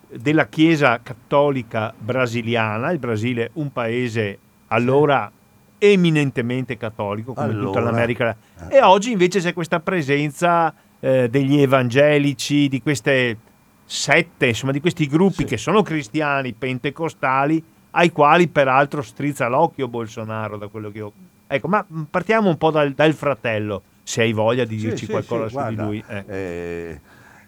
[0.08, 4.38] della Chiesa cattolica brasiliana, il Brasile un paese
[4.68, 5.30] allora
[5.78, 5.88] sì.
[5.88, 7.66] eminentemente cattolico come allora.
[7.66, 8.38] tutta l'America,
[8.70, 8.78] eh.
[8.78, 13.38] e oggi invece c'è questa presenza eh, degli evangelici, di queste
[13.86, 15.46] sette, insomma di questi gruppi sì.
[15.46, 21.12] che sono cristiani, pentecostali, ai quali peraltro strizza l'occhio Bolsonaro da quello che ho...
[21.48, 25.44] Ecco, ma partiamo un po' dal, dal fratello, se hai voglia di dirci sì, qualcosa
[25.44, 26.04] sì, su guarda, di lui.
[26.06, 26.32] Ecco.
[26.32, 27.02] Eh,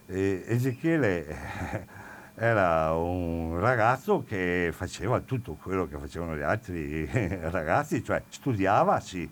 [0.08, 1.38] eh, Ezechiele
[2.36, 7.10] era un ragazzo che faceva tutto quello che facevano gli altri
[7.50, 9.28] ragazzi, cioè studiava, sì,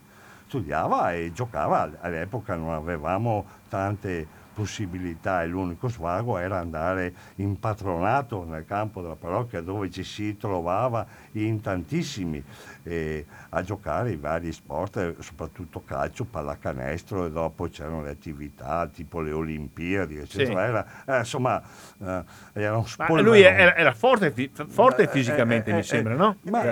[0.47, 1.91] studiava e giocava.
[2.01, 9.17] All'epoca non avevamo tante possibilità e l'unico svago era andare in patronato nel campo della
[9.17, 12.41] parrocchia dove ci si trovava in tantissimi
[12.83, 19.19] eh, a giocare i vari sport, soprattutto calcio, pallacanestro e dopo c'erano le attività tipo
[19.19, 20.63] le Olimpiadi, eccetera.
[20.63, 20.69] Sì.
[20.69, 21.61] Era, eh, insomma,
[22.01, 23.21] eh, era un sport.
[23.21, 24.33] lui era, era forte,
[24.67, 26.37] forte, fisicamente, mi sembra, no?
[26.43, 26.63] Ma,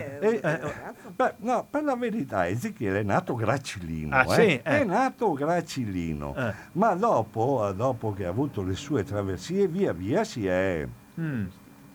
[1.16, 4.28] Beh, no, per la verità Ezechiele è nato gracilino, Ah, eh?
[4.30, 4.41] sì?
[4.55, 4.61] Eh.
[4.64, 6.53] è nato gracilino, Eh.
[6.74, 10.88] ma dopo, dopo che ha avuto le sue traversie, via via si è,
[11.20, 11.45] Mm.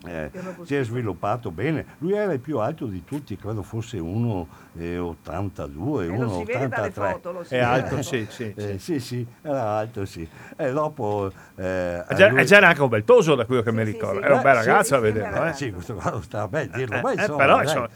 [0.05, 0.31] eh,
[0.63, 1.85] si è sviluppato bene.
[1.97, 6.87] Lui era il più alto di tutti, credo fosse 1,82, E lo si vede dalle
[6.87, 7.11] 1,83.
[7.11, 7.69] foto, lo si È vede.
[7.69, 8.53] alto, sì, sì.
[8.55, 8.67] sì.
[8.67, 10.25] Eh, sì, sì, era alto, sì.
[10.55, 11.29] E dopo...
[11.55, 14.21] eh, È già, lui- già anche un bel toso da quello che Sì, mi ricordo.
[14.21, 14.25] sì.
[14.27, 15.49] È un bel Eh, sì, ragazzo a sì, vederlo, sì, eh.
[15.49, 17.89] Eh, sì, questo qua sta bene dirlo, Eh, ma eh, insomma, però, insomma,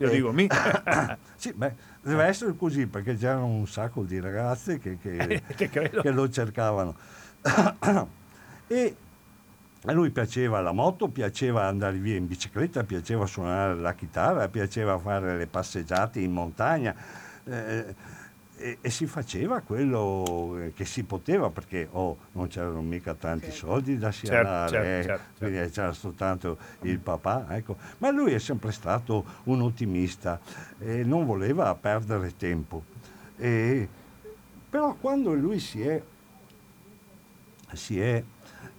[0.00, 1.18] io dico mica.
[1.36, 6.28] Sì, beh, deve essere così perché c'erano un sacco di ragazze che, che- che lo
[6.30, 6.94] cercavano.
[8.66, 8.96] e
[9.86, 14.98] a lui piaceva la moto, piaceva andare via in bicicletta, piaceva suonare la chitarra, piaceva
[14.98, 16.94] fare le passeggiate in montagna.
[17.44, 17.94] eh,
[18.64, 23.50] e, e si faceva quello eh, che si poteva perché oh, non c'erano mica tanti
[23.50, 23.66] Certo.
[23.66, 27.76] soldi da Certo, sialare, certo, eh, certo, quindi c'era soltanto il papà, ecco.
[27.98, 30.40] ma lui è sempre stato un ottimista
[30.78, 32.84] e non voleva perdere tempo.
[33.36, 33.86] E-
[34.70, 36.02] però quando lui si è,
[37.74, 38.24] si è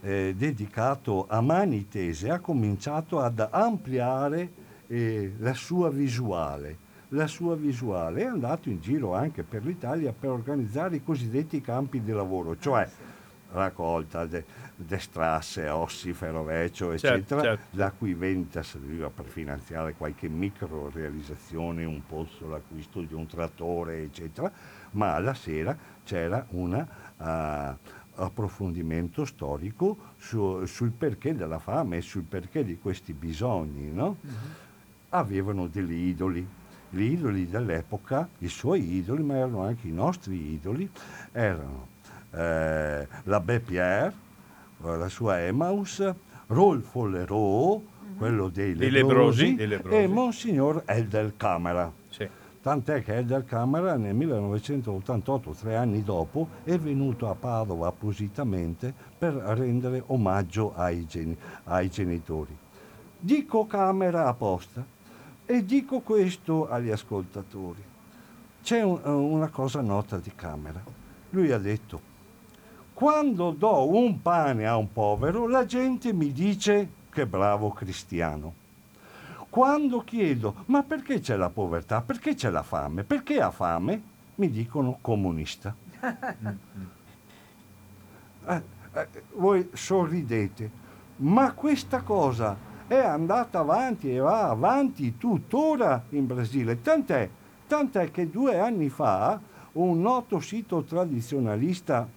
[0.02, 4.52] eh, dedicato a mani tese, ha cominciato ad ampliare
[4.88, 6.85] eh, la sua visuale.
[7.16, 12.02] La sua visuale è andato in giro anche per l'Italia per organizzare i cosiddetti campi
[12.02, 12.90] di lavoro, cioè
[13.54, 14.44] raccolta de,
[14.76, 17.78] destrasse, ossi, ferroveccio, Certo, eccetera, certo.
[17.78, 24.02] la cui vendita serviva per finanziare qualche micro realizzazione, un pozzo, l'acquisto di un trattore,
[24.04, 24.52] eccetera,
[24.92, 26.86] ma alla sera c'era un
[28.16, 33.90] approfondimento storico su- sul perché della fame e sul perché di questi bisogni.
[33.90, 34.18] no?
[35.10, 36.46] Avevano degli idoli.
[36.90, 40.90] Gli idoli dell'epoca, i suoi idoli, ma erano anche i nostri idoli,
[41.32, 41.88] erano
[42.32, 44.14] eh, l'abbé Pierre,
[44.84, 46.14] eh, la sua Emmaus,
[46.48, 47.82] Rolfo Leroux,
[48.18, 49.96] quello dei lebrosi, lebrosi, dei lebrosi.
[49.98, 51.92] e Monsignor Eldel Camera.
[52.10, 52.28] Sì.
[52.62, 59.34] Tant'è che Eldel Camera nel 1988, tre anni dopo, è venuto a Padova appositamente per
[59.34, 62.58] rendere omaggio ai, geni- ai genitori.
[63.20, 64.84] Dico Camera apposta
[65.46, 67.84] e dico questo agli ascoltatori.
[68.64, 70.82] C'è un- una cosa nota di Camera.
[71.32, 72.14] Lui ha detto,
[72.94, 78.54] quando do un pane a un povero, la gente mi dice che bravo cristiano.
[79.50, 82.02] Quando chiedo, ma perché c'è la povertà?
[82.02, 83.04] Perché c'è la fame?
[83.04, 84.02] Perché ha fame?
[84.36, 85.74] Mi dicono comunista.
[88.48, 88.62] Eh,
[88.94, 90.70] eh, voi sorridete,
[91.18, 92.56] ma questa cosa
[92.88, 96.82] è andata avanti e va avanti tuttora in Brasile.
[96.82, 97.30] Tant'è,
[97.68, 99.40] tant'è che due anni fa
[99.74, 102.08] un noto sito tradizionalista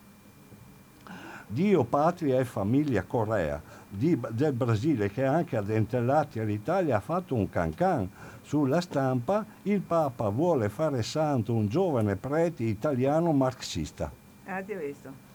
[1.50, 7.48] Dio, Patria e Famiglia Corea di- del Brasile che anche addentellati all'Italia ha fatto un
[7.48, 8.08] cancan
[8.42, 14.10] sulla stampa il Papa vuole fare santo un giovane prete italiano marxista
[14.44, 15.27] Ah, ti ho visto.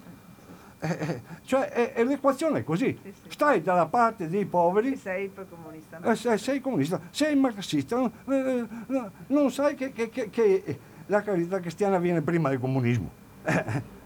[0.86, 3.30] Eh, eh, cioè è, è l'equazione è così Sì, sì.
[3.32, 5.98] stai dalla parte dei poveri sei per comunista?
[6.04, 10.80] eh, sei, sei comunista sei marxista non, eh, eh, non sai che, che- che- che
[11.06, 13.10] la carità cristiana viene prima del comunismo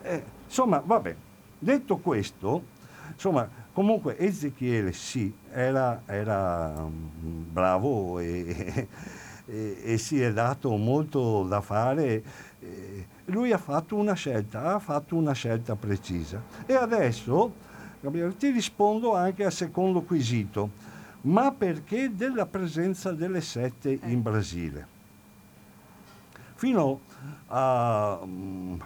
[0.03, 1.15] Eh, insomma vabbè
[1.57, 2.63] detto questo
[3.11, 8.87] insomma comunque Ezechiele sì era, era mm, bravo e,
[9.47, 12.23] e- e si è dato molto da fare
[13.27, 17.65] lui ha fatto una scelta ha fatto una scelta precisa e adesso
[17.99, 20.69] Gabriele, ti rispondo anche al secondo quesito
[21.21, 24.95] ma perché della presenza delle sette in Brasile
[26.55, 27.01] fino
[27.47, 28.79] a mm,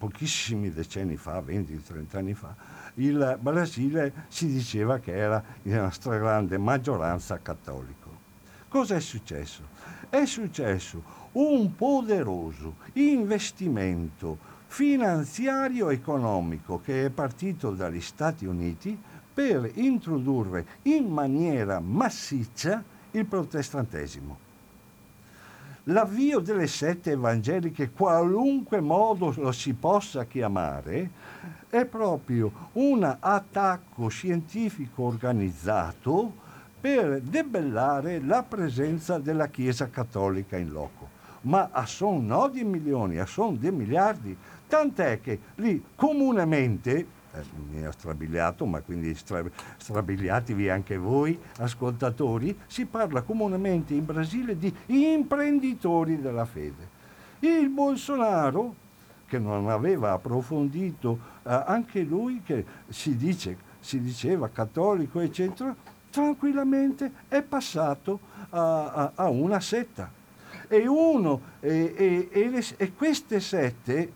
[0.00, 2.54] pochissimi decenni fa, 20-30 anni fa,
[2.94, 8.08] il Brasile si diceva che era in una stragrande maggioranza cattolico.
[8.68, 9.62] Cosa è successo?
[10.08, 11.02] È successo
[11.32, 18.98] un poderoso investimento finanziario economico che è partito dagli Stati Uniti
[19.32, 24.48] per introdurre in maniera massiccia il protestantesimo.
[25.84, 31.10] L'avvio delle sette evangeliche, qualunque modo lo si possa chiamare,
[31.68, 36.32] è proprio un attacco scientifico organizzato
[36.80, 40.99] per debellare la presenza della Chiesa cattolica in loco.
[41.42, 44.36] Ma a son no di milioni, a son di miliardi,
[44.68, 49.44] tant'è che lì comunemente eh, mi ha strabiliato, ma quindi stra-
[49.78, 56.98] strabiliatevi anche voi, ascoltatori, si parla comunemente in Brasile di imprenditori della fede.
[57.40, 58.74] Il Bolsonaro,
[59.26, 65.74] che non aveva approfondito, eh, anche lui che si, dice, si diceva cattolico, eccetera,
[66.10, 68.18] tranquillamente è passato
[68.50, 70.18] a, a- a una setta.
[70.72, 74.12] E uno, e, e, e, le, e queste sette,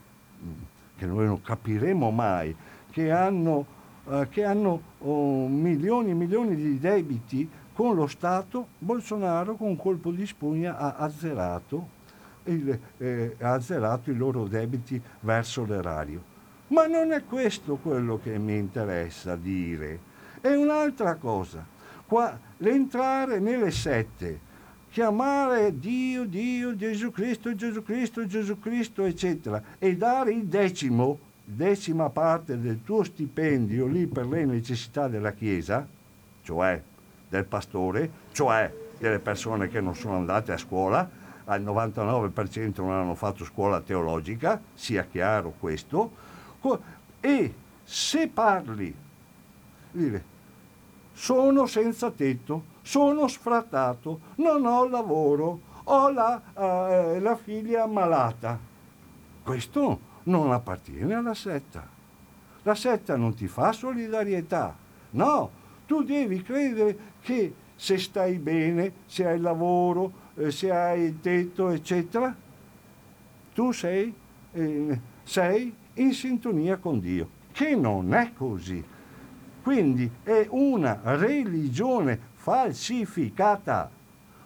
[0.97, 2.55] che noi non capiremo mai,
[2.93, 3.67] che hanno,
[4.05, 9.77] uh, che hanno oh, milioni e milioni di debiti con lo Stato, Bolsonaro con un
[9.77, 11.89] colpo di spugna ha azzerato,
[12.45, 16.23] il, eh, ha azzerato i loro debiti verso l'erario.
[16.69, 19.99] Ma non è questo quello che mi interessa dire,
[20.41, 21.67] è un'altra cosa.
[22.07, 24.53] Qua, l'entrare nelle sette,
[24.95, 32.11] chiamare Dio, Dio, Gesù Cristo, Gesù Cristo, Gesù Cristo, eccetera, e dare il decimo, decima
[32.11, 35.85] parte del tuo stipendio lì per le necessità della Chiesa,
[36.45, 36.81] cioè
[37.29, 41.11] del pastore, cioè delle persone che non sono andate a scuola,
[41.47, 46.13] al 99% non hanno fatto scuola teologica, sia chiaro questo,
[47.19, 48.95] e se parli,
[49.91, 50.25] dire,
[51.13, 58.59] sono senza tetto, sono sfrattato, non ho lavoro, ho la, uh, la figlia malata.
[59.43, 61.89] Questo non appartiene alla setta.
[62.63, 64.77] La setta non ti fa solidarietà.
[65.11, 65.51] No,
[65.87, 71.71] tu devi credere che se stai bene, se hai lavoro, eh, se hai il tetto,
[71.71, 72.35] eccetera,
[73.55, 74.15] tu sei,
[74.53, 78.85] eh, sei in sintonia con Dio, che non è così.
[79.63, 83.91] Quindi è una religione falsificata.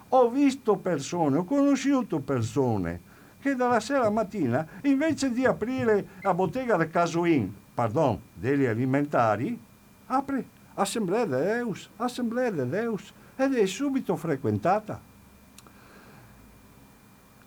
[0.09, 3.07] Ho visto persone, ho conosciuto persone
[3.41, 9.59] che dalla sera alla mattina, invece di aprire la bottega del Casuin, pardon, degli alimentari,
[10.07, 10.45] apre
[10.75, 15.01] Assemblea de Deus, Assemblea de Deus, ed è subito frequentata.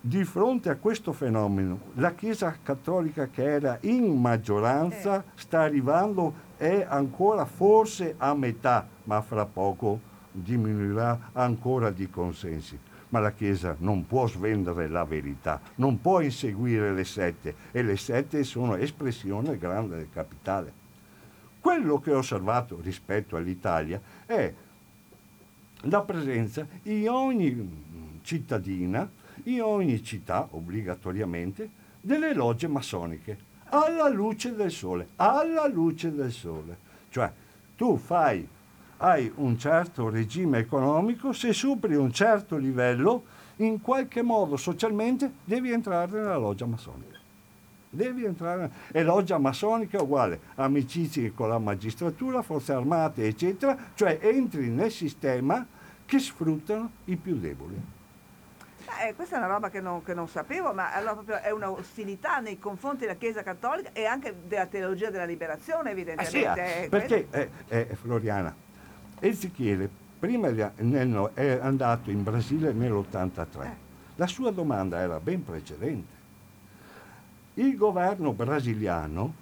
[0.03, 5.25] Di fronte a questo fenomeno, la Chiesa Cattolica che era in maggioranza eh.
[5.35, 12.79] sta arrivando, è ancora forse a metà, ma fra poco diminuirà ancora di consensi.
[13.11, 17.99] Ma la Chiesa non può svendere la verità, non può inseguire le sette e le
[17.99, 20.73] sette sono espressione grande del capitale.
[21.61, 24.53] Quello che ho osservato rispetto all'Italia è
[25.83, 29.09] la presenza in ogni cittadina,
[29.45, 31.69] in ogni città obbligatoriamente,
[32.01, 36.77] delle logge massoniche, alla luce del sole, alla luce del sole.
[37.11, 37.31] Cioè
[37.77, 38.47] tu fai,
[39.03, 43.25] hai un certo regime economico, se superi un certo livello,
[43.57, 47.19] in qualche modo socialmente devi entrare nella loggia massonica.
[47.91, 48.71] Devi entrare.
[48.93, 54.93] E loggia massonica è uguale, amicizie con la magistratura, forze armate, eccetera, cioè entri nel
[54.93, 55.67] sistema
[56.07, 57.81] che sfruttano i più deboli.
[59.05, 62.39] Eh, questa è una roba che non, che non sapevo, ma allora proprio è un'ostilità
[62.39, 66.49] nei confronti della Chiesa Cattolica e anche della teologia della liberazione, evidentemente.
[66.49, 68.55] Ah, sì, perché, eh, eh, Floriana,
[69.25, 73.63] Ezechiele prima è andato in Brasile nell'83.
[73.63, 73.77] Eh.
[74.17, 76.21] La sua domanda era ben precedente.
[77.55, 79.35] Il governo brasiliano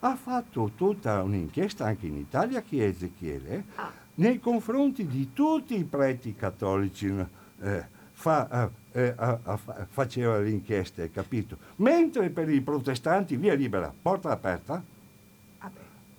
[0.00, 3.92] ha fatto tutta un'inchiesta anche in Italia, chi è Ezechiele, ah.
[4.14, 7.14] nei confronti di tutti i preti cattolici.
[7.60, 11.56] Eh, fa, eh, eh, faceva le inchieste, capito?
[11.76, 14.82] Mentre per i protestanti via libera, porta aperta,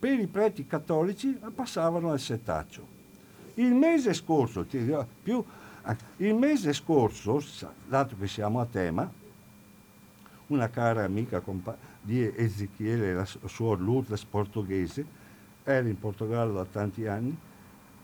[0.01, 2.87] per i preti cattolici passavano al settaccio.
[3.53, 4.65] Il mese scorso,
[5.21, 5.45] più,
[6.17, 7.39] il mese scorso,
[7.87, 9.07] dato che siamo a tema,
[10.47, 11.43] una cara amica
[12.01, 15.05] di Ezechiele, la sua Lourdes portoghese,
[15.63, 17.37] era in Portogallo da tanti anni,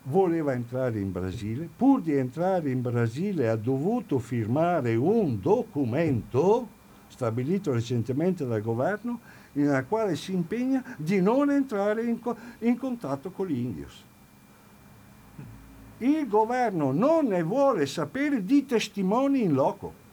[0.04, 6.68] voleva entrare in Brasile, pur di entrare in Brasile ha dovuto firmare un documento
[7.08, 9.20] stabilito recentemente dal governo
[9.62, 14.03] nel quale si impegna di non entrare in, co- in contatto con gli indios.
[15.99, 20.05] Il governo non ne vuole sapere di testimoni in loco.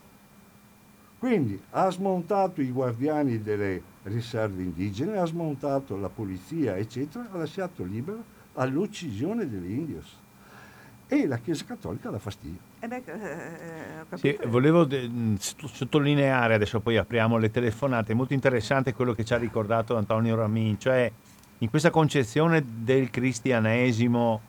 [1.19, 7.83] Quindi ha smontato i guardiani delle riserve indigene, ha smontato la polizia, eccetera, ha lasciato
[7.85, 8.23] libero
[8.55, 10.23] all'uccisione degli indios.
[11.15, 12.59] E la Chiesa Cattolica dà fastidio.
[12.81, 15.09] Eh beh, eh, sì, volevo de-
[15.39, 20.35] sottolineare, adesso poi apriamo le telefonate, è molto interessante quello che ci ha ricordato Antonio
[20.35, 21.09] Ramin, cioè
[21.59, 24.41] in questa concezione del cristianesimo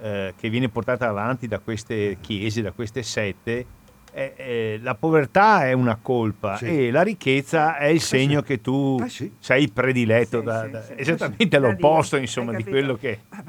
[0.00, 3.66] eh, che viene portata avanti da queste chiese, da queste sette,
[4.10, 6.86] eh, eh, la povertà è una colpa sì.
[6.86, 8.46] e la ricchezza è il eh segno sì.
[8.46, 9.32] che tu eh sì.
[9.38, 13.42] sei prediletto da, da esattamente l'opposto insomma di quello che ah,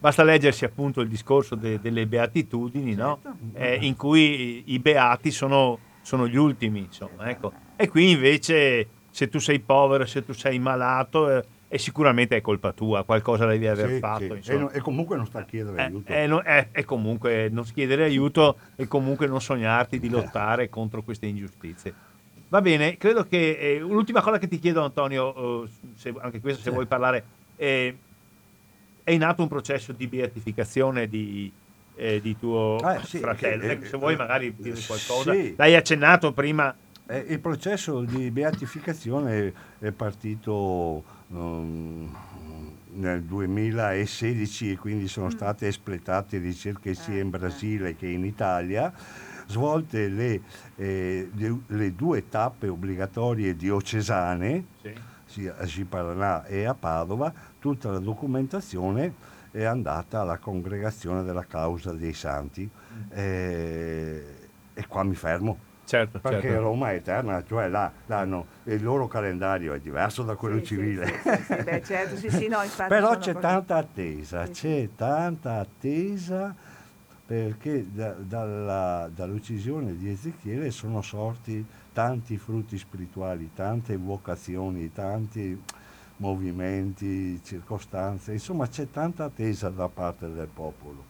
[0.00, 3.20] basta leggersi appunto il discorso de, delle beatitudini certo.
[3.24, 3.38] no?
[3.54, 7.52] Eh, in cui i beati sono, sono gli ultimi insomma ecco.
[7.76, 12.72] e qui invece se tu sei povero se tu sei malato e sicuramente è colpa
[12.72, 14.42] tua, qualcosa devi aver Sì, fatto.
[14.42, 14.50] sì.
[14.50, 16.12] E, no- e comunque non sta a chiedere Eh, aiuto.
[16.12, 21.02] eh, no- eh, e comunque non chiedere aiuto e comunque non sognarti di lottare contro
[21.02, 21.94] queste ingiustizie.
[22.48, 26.60] Va bene, credo che eh, l'ultima cosa che ti chiedo Antonio, eh, se- anche questo
[26.60, 27.24] se vuoi parlare,
[27.54, 27.96] eh,
[29.10, 31.50] è in atto un processo di beatificazione di,
[31.96, 33.64] eh, di tuo Ah, sì, fratello.
[33.64, 35.32] eh, Ecco, se vuoi eh, magari dire qualcosa.
[35.32, 35.54] sì.
[35.56, 36.72] L'hai accennato prima.
[37.08, 42.14] Eh, il processo di beatificazione è partito um,
[42.94, 45.30] nel 2016 e quindi sono Mm.
[45.30, 47.30] state espletate ricerche sia Eh, in eh.
[47.30, 48.92] Brasile che in Italia,
[49.46, 50.40] svolte le,
[50.76, 54.64] eh, le- le due tappe obbligatorie diocesane,
[55.26, 59.14] sia a Ciparanà e a Padova, tutta la documentazione
[59.52, 62.68] è andata alla congregazione della causa dei santi.
[63.10, 64.24] Eh,
[64.74, 65.68] e qua mi fermo.
[65.84, 66.62] Certo, Perché certo.
[66.62, 70.64] Roma è eterna, cioè là, là no, il loro calendario è diverso da quello Sì,
[70.66, 71.06] civile.
[71.06, 74.52] sì, sì, sì, beh, certo, sì, sì, no, infatti Però c'è proprio- tanta attesa, Sì,
[74.52, 76.54] c'è tanta attesa
[77.26, 85.60] perché da- dalla- dall'uccisione di Ezechiele sono sorti tanti frutti spirituali, tante vocazioni, tanti
[86.20, 91.04] movimenti, circostanze, insomma c'è tanta attesa da parte del popolo.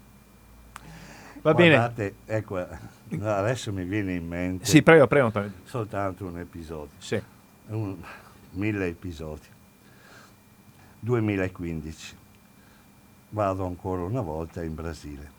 [1.43, 1.75] Va bene.
[1.75, 2.57] Guardate, ecco,
[3.21, 5.53] adesso mi viene in mente Sì, prego, prego Antonio.
[5.65, 7.21] soltanto un episodio, Sì.
[7.69, 7.97] un-
[8.53, 9.47] mille episodi.
[11.01, 12.17] 2015.
[13.31, 15.39] Vado ancora una volta in Brasile.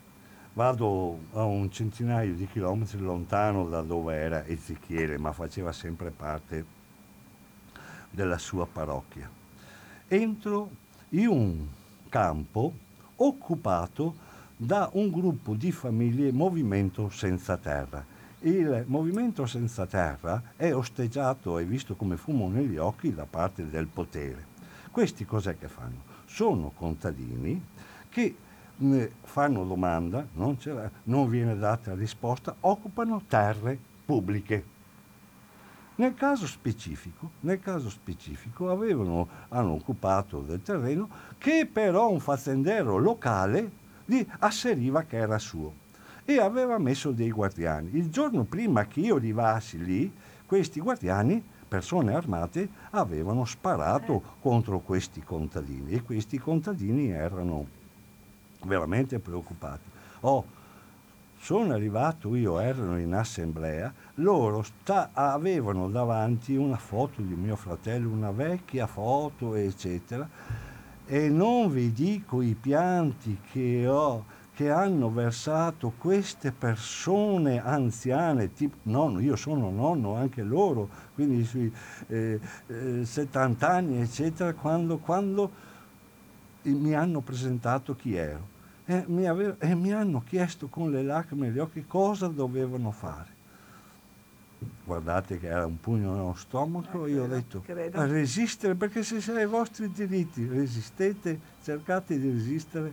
[0.54, 6.64] Vado a un centinaio di chilometri lontano da dove era Ezechiele, ma faceva sempre parte
[8.10, 9.30] della sua parrocchia.
[10.12, 10.68] Entro
[11.08, 11.66] in un
[12.10, 12.70] campo
[13.16, 14.14] occupato
[14.54, 18.04] da un gruppo di famiglie Movimento Senza Terra.
[18.40, 23.86] Il Movimento Senza Terra è osteggiato e visto come fumo negli occhi da parte del
[23.86, 24.44] potere.
[24.90, 26.02] Questi cos'è che fanno?
[26.26, 27.64] Sono contadini
[28.10, 28.36] che
[28.76, 30.58] mh, fanno domanda, non,
[31.04, 34.71] non viene data risposta, occupano terre pubbliche.
[36.02, 42.98] Nel caso specifico, nel caso specifico avevano, hanno occupato del terreno che però un fazzendero
[42.98, 43.70] locale
[44.04, 45.72] gli asseriva che era suo
[46.24, 47.90] e aveva messo dei guardiani.
[47.92, 50.12] Il giorno prima che io arrivassi lì,
[50.44, 57.64] questi guardiani, persone armate, avevano sparato contro questi contadini e questi contadini erano
[58.64, 59.88] veramente preoccupati.
[60.22, 60.44] Oh,
[61.42, 68.10] sono arrivato io, erano in assemblea, loro sta- avevano davanti una foto di mio fratello,
[68.10, 70.28] una vecchia foto, eccetera,
[71.04, 74.24] e non vi dico i pianti che ho,
[74.54, 81.72] che hanno versato queste persone anziane, tipo nonno, io sono nonno anche loro, quindi sui
[82.06, 82.38] eh,
[82.68, 85.50] eh, 70 anni, eccetera, quando, quando
[86.62, 88.51] mi hanno presentato chi ero
[88.92, 93.40] e mi, ave- e mi hanno chiesto con le lacrime negli occhi cosa dovevano fare.
[94.84, 97.98] Guardate che era un pugno nello stomaco, io ho detto credo.
[97.98, 102.92] "A resistere perché se siete ai vostri diritti, resistete, cercate di resistere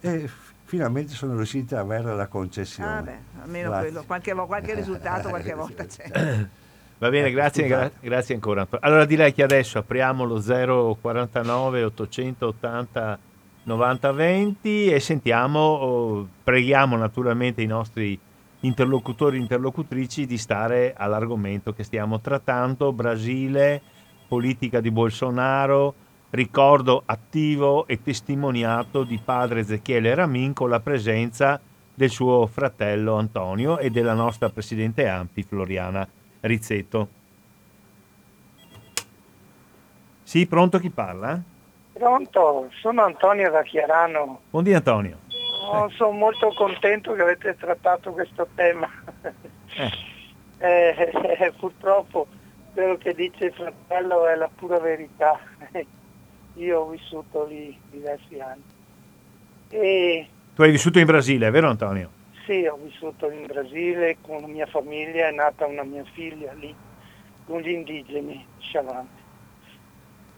[0.00, 2.96] e f- finalmente sono riusciti ad avere la concessione.
[2.98, 3.88] Ah, beh, almeno Grazie.
[3.90, 6.10] quello, qualche, qualche risultato qualche volta c'è.
[6.98, 8.66] Va bene, Ecco, grazie, gra- grazie ancora.
[8.80, 13.18] Allora direi che adesso apriamo lo 049 880
[13.64, 18.18] 90 20 e sentiamo, oh, preghiamo naturalmente i nostri
[18.60, 23.80] interlocutori e interlocutrici di stare all'argomento che stiamo trattando, Brasile,
[24.26, 25.94] politica di Bolsonaro,
[26.30, 31.60] ricordo attivo e testimoniato di padre Ezechiele Ramin con la presenza
[31.94, 36.08] del suo fratello Antonio e della nostra presidente Ampi Floriana
[36.40, 37.08] Rizzetto.
[40.22, 41.51] Sì, pronto chi parla?
[42.02, 44.40] Pronto, sono Antonio da Chiarano.
[44.50, 45.18] Buondì Antonio.
[45.70, 48.88] Oh, sono molto contento che avete trattato questo tema.
[50.64, 52.28] Eh, Eh, purtroppo
[52.72, 55.40] quello che dice il fratello è la pura verità.
[56.54, 58.62] Io ho vissuto lì diversi anni.
[59.70, 62.10] E tu hai vissuto in Brasile, vero Antonio?
[62.46, 66.72] sì, ho vissuto in Brasile con la mia famiglia, è nata una mia figlia lì,
[67.46, 69.21] con gli indigeni sciavanti.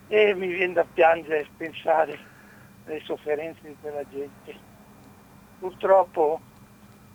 [0.08, 2.18] E mi viene da piangere pensare
[2.86, 4.54] alle sofferenze di quella gente.
[5.58, 6.40] Purtroppo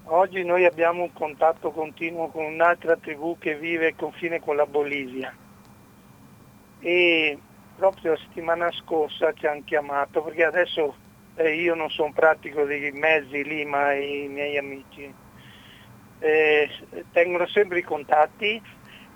[0.05, 4.65] oggi noi abbiamo un contatto continuo con un'altra tribù che vive al confine con la
[4.65, 5.33] Bolivia.
[6.79, 7.37] E
[7.75, 10.95] proprio la settimana scorsa ci hanno chiamato perché adesso
[11.35, 15.13] eh, io non sono pratico dei mezzi lì, ma i miei amici
[16.19, 16.69] eh,
[17.11, 18.61] tengono sempre i contatti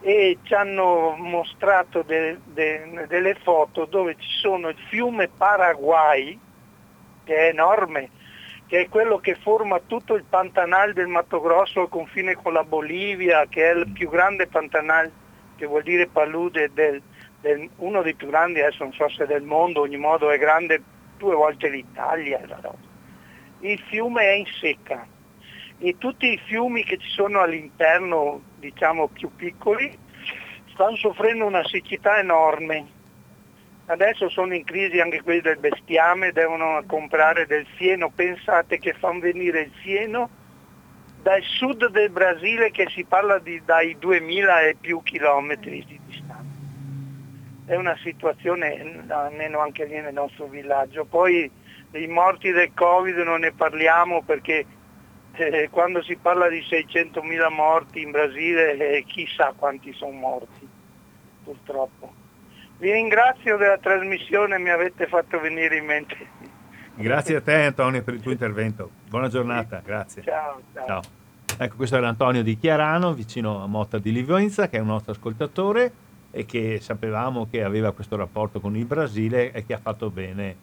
[0.06, 6.38] e ci hanno mostrato de, de, delle foto dove ci sono il fiume Paraguay,
[7.24, 8.10] che è enorme,
[8.68, 12.66] che è quello che forma tutto il Pantanal del Mato Grosso al confine con la
[12.66, 15.10] Bolivia, che è il più grande Pantanal,
[15.56, 17.02] che vuol dire palude, del,
[17.40, 20.82] del, uno dei più grandi, adesso non so se del mondo, ogni modo è grande
[21.18, 22.42] due volte l'Italia.
[23.62, 25.08] Il fiume è in secca,
[25.80, 29.98] e tutti i fiumi che ci sono all'interno, diciamo più piccoli,
[30.72, 33.02] stanno soffrendo una siccità enorme.
[33.86, 39.20] Adesso sono in crisi anche quelli del bestiame, devono comprare del fieno, pensate che fanno
[39.20, 40.30] venire il fieno
[41.22, 46.44] dal sud del Brasile che si parla di dai 2000 e più chilometri di distanza.
[47.66, 51.06] È una situazione almeno anche lì nel nostro villaggio.
[51.06, 51.50] Poi
[51.90, 54.66] dei morti del Covid non ne parliamo perché
[55.36, 60.68] eh, quando si parla di 600.000 morti in Brasile, eh, chissà quanti sono morti,
[61.44, 62.14] purtroppo.
[62.78, 66.18] Vi ringrazio della trasmissione, mi avete fatto venire in mente.
[66.96, 68.90] Grazie a te Antonio per il tuo intervento.
[69.10, 70.22] Buona giornata, grazie.
[70.22, 70.86] Ciao, ciao.
[70.86, 71.02] ciao.
[71.58, 75.12] Ecco, questo era Antonio di Chiarano, vicino a Motta di Livenza, che è un nostro
[75.14, 75.92] ascoltatore
[76.30, 80.56] e che sapevamo che aveva questo rapporto con il Brasile e che ha fatto bene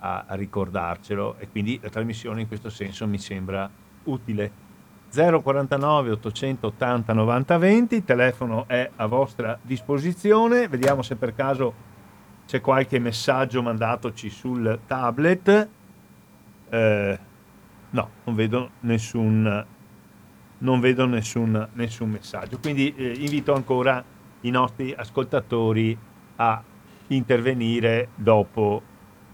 [0.00, 3.68] a, a ricordarcelo e quindi la trasmissione in questo senso mi sembra
[4.10, 4.66] utile.
[5.10, 11.86] 049 880 90 20, il telefono è a vostra disposizione, vediamo se per caso
[12.46, 15.68] c'è qualche messaggio mandatoci sul tablet.
[16.68, 17.18] Eh,
[17.90, 19.66] no, non vedo nessun,
[20.58, 24.04] non vedo nessun, nessun messaggio, quindi eh, invito ancora
[24.42, 25.96] i nostri ascoltatori
[26.36, 26.62] a
[27.08, 28.82] intervenire dopo,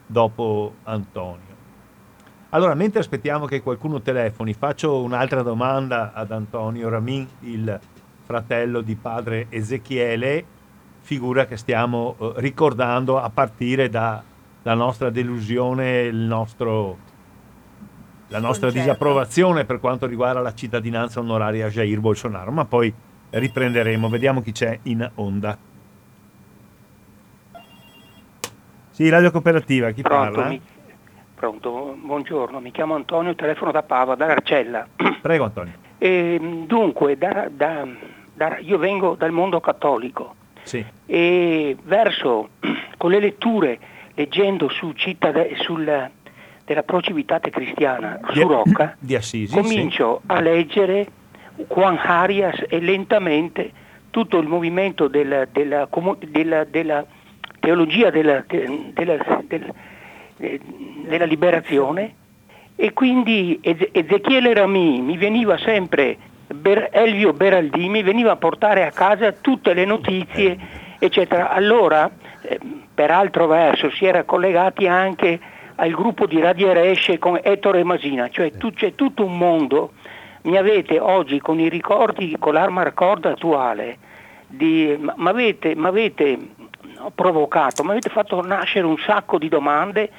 [0.06, 1.53] dopo Antonio.
[2.54, 7.80] Allora, mentre aspettiamo che qualcuno telefoni, faccio un'altra domanda ad Antonio Ramin, il
[8.22, 10.44] fratello di padre Ezechiele,
[11.00, 14.22] figura che stiamo eh, ricordando a partire dalla
[14.62, 16.96] nostra delusione, il nostro,
[18.28, 18.88] la nostra Concerto.
[18.88, 22.94] disapprovazione per quanto riguarda la cittadinanza onoraria a Jair Bolsonaro, ma poi
[23.30, 25.58] riprenderemo, vediamo chi c'è in onda.
[28.90, 30.48] Sì, Radio Cooperativa, chi Pronto, parla?
[30.50, 30.60] Mi
[31.44, 34.88] Pronto, buongiorno, mi chiamo Antonio, telefono da Pava, da Arcella.
[35.20, 35.74] Prego Antonio.
[35.98, 37.86] E, dunque, da, da,
[38.32, 40.82] da, io vengo dal mondo cattolico sì.
[41.04, 42.48] e verso,
[42.96, 43.78] con le letture,
[44.14, 46.10] leggendo su cittad- sul,
[46.64, 50.32] della Procivitate Cristiana di, su Rocca, di Assisi, comincio sì.
[50.32, 51.06] a leggere
[51.68, 53.70] Juan Arias e lentamente
[54.08, 55.86] tutto il movimento della, della,
[56.26, 57.04] della, della
[57.60, 59.92] teologia della, della
[60.36, 62.14] della liberazione
[62.76, 66.16] e quindi Ezechiele Rami mi veniva sempre,
[66.90, 70.58] Elvio Beraldi mi veniva a portare a casa tutte le notizie,
[70.98, 71.50] eccetera.
[71.50, 72.10] Allora,
[72.42, 72.58] eh,
[72.92, 75.38] per altro verso, si era collegati anche
[75.76, 79.92] al gruppo di Radio Resce con Ettore Masina, cioè tu, c'è tutto un mondo.
[80.42, 83.98] Mi avete oggi con i ricordi, con l'arma record attuale,
[84.46, 85.74] di, ma avete,
[87.10, 90.10] provocato, mi avete fatto nascere un sacco di domande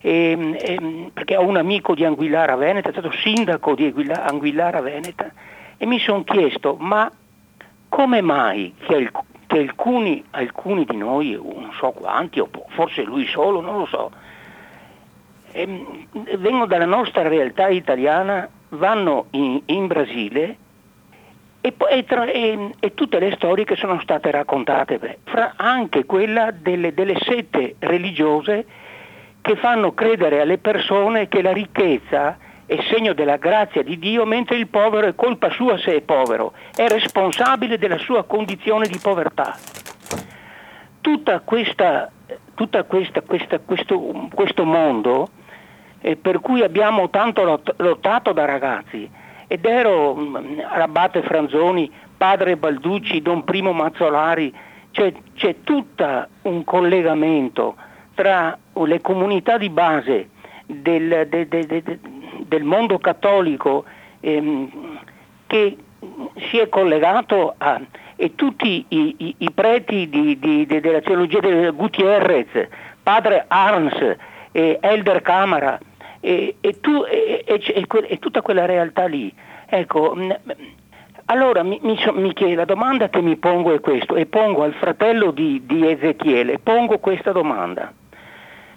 [0.00, 3.92] e, ehm, e, ehm, perché ho un amico di Anguillara Veneta, è stato sindaco di
[4.10, 5.30] Anguillara Veneta
[5.76, 7.10] e mi sono chiesto ma
[7.88, 9.10] come mai che,
[9.46, 14.10] che alcuni, alcuni, di noi, non so quanti, o forse lui solo, non lo so,
[15.52, 16.06] ehm,
[16.38, 20.56] vengono dalla nostra realtà italiana, vanno in, in Brasile
[21.62, 26.50] e, e, tra, e, e, tutte le storie che sono state raccontate, fra anche quella
[26.50, 28.66] delle, delle sette religiose
[29.40, 32.36] che fanno credere alle persone che la ricchezza
[32.66, 36.52] è segno della grazia di Dio, mentre il povero è colpa sua se è povero,
[36.74, 39.56] è responsabile della sua condizione di povertà.
[41.00, 42.10] Tutta questa,
[42.54, 45.28] tutta questa, questa, questo, questo, mondo
[46.00, 49.08] eh, per cui abbiamo tanto lottato da ragazzi,
[49.52, 54.50] ed ero mh, Abate Franzoni, padre Balducci, Don Primo Mazzolari,
[54.92, 57.76] cioè, c'è tutto un collegamento
[58.14, 60.30] tra le comunità di base
[60.64, 61.98] del, de, de, de,
[62.46, 63.84] del mondo cattolico
[64.20, 64.98] ehm,
[65.46, 65.76] che
[66.48, 67.78] si è collegato a
[68.16, 72.68] e tutti i, i, i preti di, di, de, della teologia di Gutierrez,
[73.02, 74.16] padre Arns,
[74.52, 75.78] eh, Elder Camara
[76.24, 79.32] e, e, tu, e, tutta quella realtà lì.
[79.66, 80.16] Ecco,
[81.24, 85.62] allora mi, mi, la domanda che mi pongo è questa, e pongo al fratello di,
[85.66, 87.92] di Ezechiele, pongo questa domanda.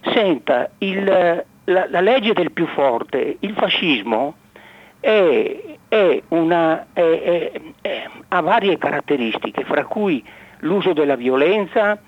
[0.02, 4.36] Senta, il, la, la, legge del più forte, il fascismo,
[5.00, 5.78] è,
[6.30, 7.52] una, è,
[7.82, 10.24] è, ha varie caratteristiche, fra cui
[10.60, 12.00] l'uso della violenza,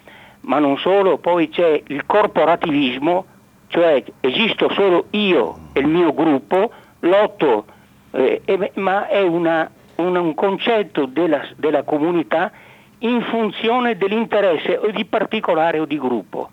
[0.42, 3.26] ma non solo, poi c'è il corporativismo,
[3.68, 6.72] cioè esisto solo io e il mio gruppo,
[7.02, 7.66] lotto,
[8.12, 12.52] eh, ma è una, una, un concetto della, della comunità
[13.00, 16.52] in funzione dell'interesse o di particolare o di gruppo.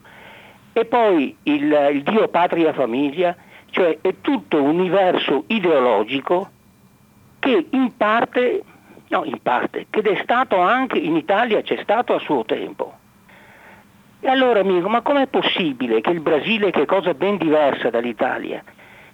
[0.73, 3.35] E poi il, il Dio, patria, famiglia,
[3.71, 6.51] cioè è tutto un universo ideologico
[7.39, 8.63] che in parte,
[9.09, 13.03] no in parte, che è stato anche in Italia, c'è stato a suo tempo.
[14.27, 18.65] E allora amico, ma com'è possibile che il Brasile, che è cosa ben diversa dall'Italia,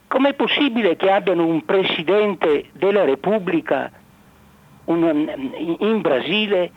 [0.07, 3.91] com'è possibile che abbiano un presidente della Repubblica
[4.85, 6.70] un, in Brasile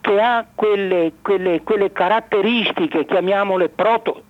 [0.00, 4.22] che ha quelle, quelle, quelle caratteristiche, chiamiamole proto,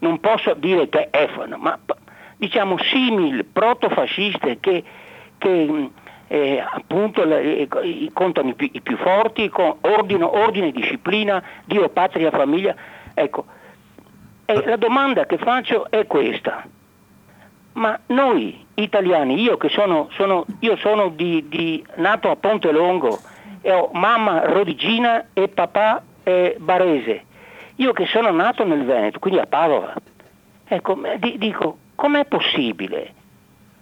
[0.00, 1.78] non posso dire che è, ma
[2.36, 4.84] diciamo simil, protofasciste, che,
[5.38, 5.90] che
[6.28, 7.68] eh, appunto eh,
[8.12, 12.74] contano i più, i più forti, con ordino, ordine, disciplina, Dio, patria, famiglia.
[13.14, 13.44] Ecco,
[14.44, 16.64] e la domanda che faccio è questa.
[17.74, 23.18] Ma noi italiani, io che sono, sono, io sono di, di, nato a Ponte Longo,
[23.60, 27.24] e ho mamma rodigina e papà eh, barese,
[27.76, 29.94] io che sono nato nel Veneto, quindi a Padova,
[30.66, 30.98] ecco,
[31.36, 33.22] dico, com'è possibile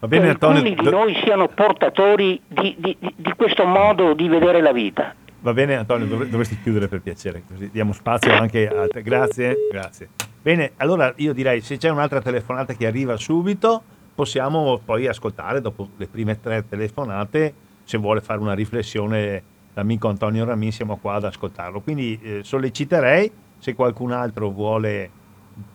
[0.02, 4.26] Va bene, che Antonio, alcuni di noi siano portatori di, di, di, questo modo di
[4.26, 5.14] vedere la vita?
[5.38, 9.00] Va bene Antonio, dovresti chiudere per piacere, così diamo spazio anche a te.
[9.02, 10.08] Grazie, grazie.
[10.42, 13.80] Bene, allora io direi se c'è un'altra telefonata che arriva subito,
[14.12, 17.54] possiamo poi ascoltare dopo le prime tre telefonate,
[17.84, 19.40] se vuole fare una riflessione
[19.72, 21.80] l'amico Antonio Ramin, siamo qua ad ascoltarlo.
[21.80, 25.10] Quindi eh, solleciterei se qualcun altro vuole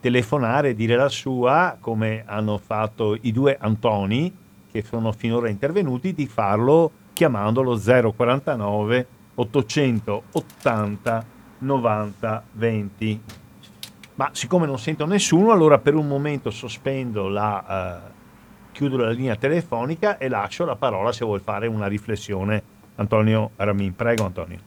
[0.00, 6.12] telefonare e dire la sua, come hanno fatto i due Antoni che sono finora intervenuti,
[6.12, 11.24] di farlo chiamandolo 049 880
[11.58, 13.22] 90 20.
[14.14, 18.10] Ma siccome non sento nessuno, allora per un momento sospendo la, uh,
[18.72, 22.76] chiudo la linea telefonica e lascio la parola se vuol fare una riflessione.
[22.96, 24.58] Antonio Ramin, prego Antonio.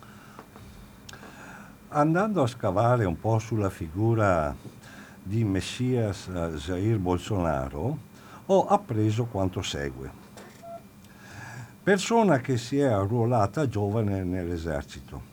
[1.89, 4.55] Andando a scavare un po' sulla figura
[5.23, 7.97] di Messias Jair Bolsonaro,
[8.45, 10.09] ho appreso quanto segue.
[11.83, 15.29] Persona che si è arruolata giovane nell'esercito,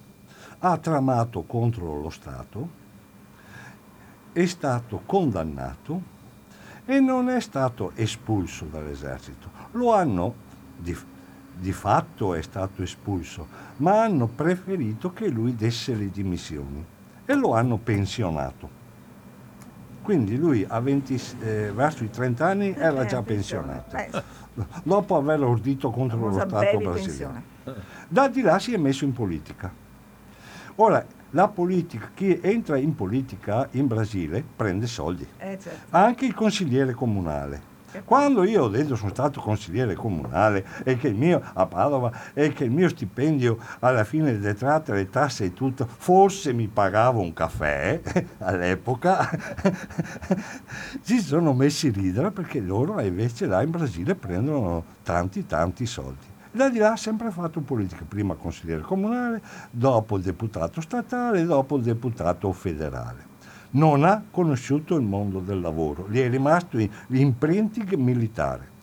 [0.60, 2.86] ha tramato contro lo Stato,
[4.32, 6.16] è stato condannato
[6.85, 9.51] e non è stato espulso dall'esercito.
[9.73, 10.35] Lo hanno,
[10.77, 10.97] di,
[11.55, 13.47] di fatto è stato espulso,
[13.78, 16.85] ma hanno preferito che lui desse le dimissioni
[17.24, 18.78] e lo hanno pensionato.
[20.09, 23.94] Quindi lui a 20, eh, verso i 30 anni eh, era già pensionato,
[24.82, 27.43] dopo aver ordito contro lo Stato brasiliano.
[28.09, 29.70] Da di là si è messo in politica.
[30.76, 35.89] Ora, la politica, chi entra in politica in Brasile prende soldi, eh, certo.
[35.90, 37.68] anche il consigliere comunale.
[38.05, 42.52] Quando io ho detto sono stato consigliere comunale e che il mio a Padova e
[42.52, 47.32] che il mio stipendio alla fine detratte le tasse e tutto, forse mi pagava un
[47.32, 48.01] caffè
[48.39, 49.31] all'epoca,
[51.01, 56.27] si sono messi ridere perché loro invece là in Brasile prendono tanti tanti soldi.
[56.51, 59.40] Da di là ha sempre fatto politica, prima consigliere comunale,
[59.70, 63.28] dopo il deputato statale, dopo il deputato federale
[63.70, 68.77] non ha conosciuto il mondo del lavoro, gli è rimasto l'imprinting militare.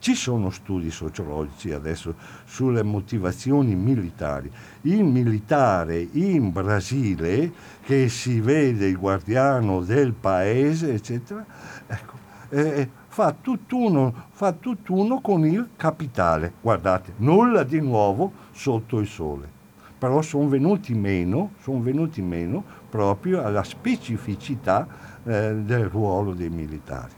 [0.00, 4.48] Ci sono studi sociologici adesso sulle motivazioni militari.
[4.82, 7.52] Il militare in Brasile,
[7.82, 11.44] che si vede il guardiano del paese, eccetera,
[11.86, 12.14] ecco,
[12.50, 16.52] eh, fa, tutt'uno, fa tutt'uno con il capitale.
[16.60, 19.56] Guardate, nulla di nuovo sotto il sole.
[19.98, 24.86] Però sono venuti meno, sono venuti meno proprio alla specificità
[25.24, 27.12] eh, del ruolo dei militari.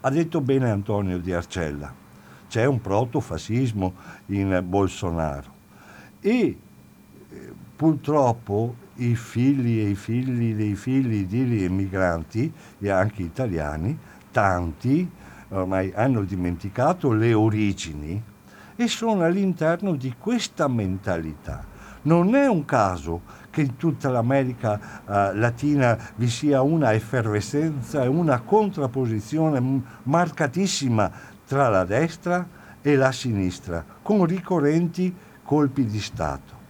[0.00, 1.94] Ha detto bene Antonio di Arcella,
[2.48, 3.94] c'è un protofascismo
[4.26, 5.50] in Bolsonaro
[6.20, 13.96] e eh, purtroppo i figli e i figli dei figli di emigranti e anche italiani,
[14.30, 15.08] tanti
[15.48, 18.22] ormai hanno dimenticato le origini
[18.74, 21.64] e sono all'interno di questa mentalità.
[22.02, 23.20] Non è un caso
[23.52, 31.12] che in tutta l'America eh, Latina vi sia una effervescenza e una contrapposizione marcatissima
[31.46, 32.48] tra la destra
[32.80, 35.14] e la sinistra, con ricorrenti
[35.44, 36.60] colpi di Stato.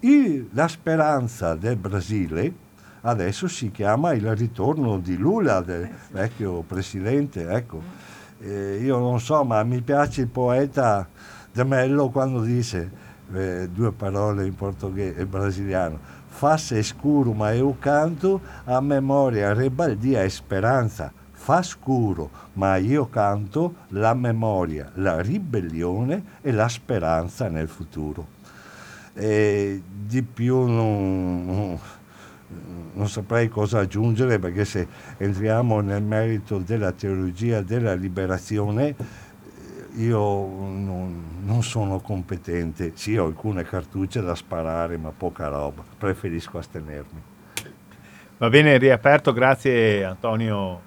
[0.00, 2.54] Il, la speranza del Brasile
[3.00, 7.82] adesso si chiama il ritorno di Lula, del vecchio presidente, ecco,
[8.38, 11.08] eh, io non so, ma mi piace il poeta
[11.52, 15.98] De Mello quando dice eh, due parole in portoghese e brasiliano,
[16.28, 23.74] faça escuro ma eu canto, a memoria, rebaldia e speranza, fa scuro ma io canto
[23.88, 28.34] la memoria, la ribellione e la speranza nel futuro.
[29.14, 31.78] E di più non,
[32.92, 34.86] non saprei cosa aggiungere perché se
[35.16, 38.94] entriamo nel merito della teologia della liberazione
[39.96, 46.58] io non, non, sono competente, sì ho alcune cartucce da sparare ma poca roba, preferisco
[46.58, 47.22] astenermi.
[48.38, 50.80] Va bene, riaperto, grazie Antonio,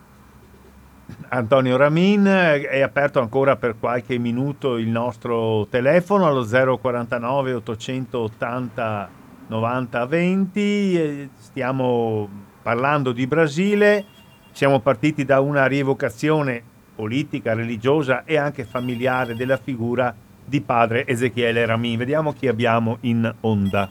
[1.29, 6.45] Antonio Ramin, è aperto ancora per qualche minuto il nostro telefono allo
[6.77, 9.09] 049 880
[9.47, 12.29] 90 20, stiamo
[12.61, 14.05] parlando di Brasile,
[14.51, 16.68] siamo partiti da una rievocazione
[16.99, 20.13] politica, religiosa e anche familiare della figura
[20.43, 21.97] di padre Ezechiele Ramin.
[21.97, 23.89] Vediamo chi abbiamo in onda.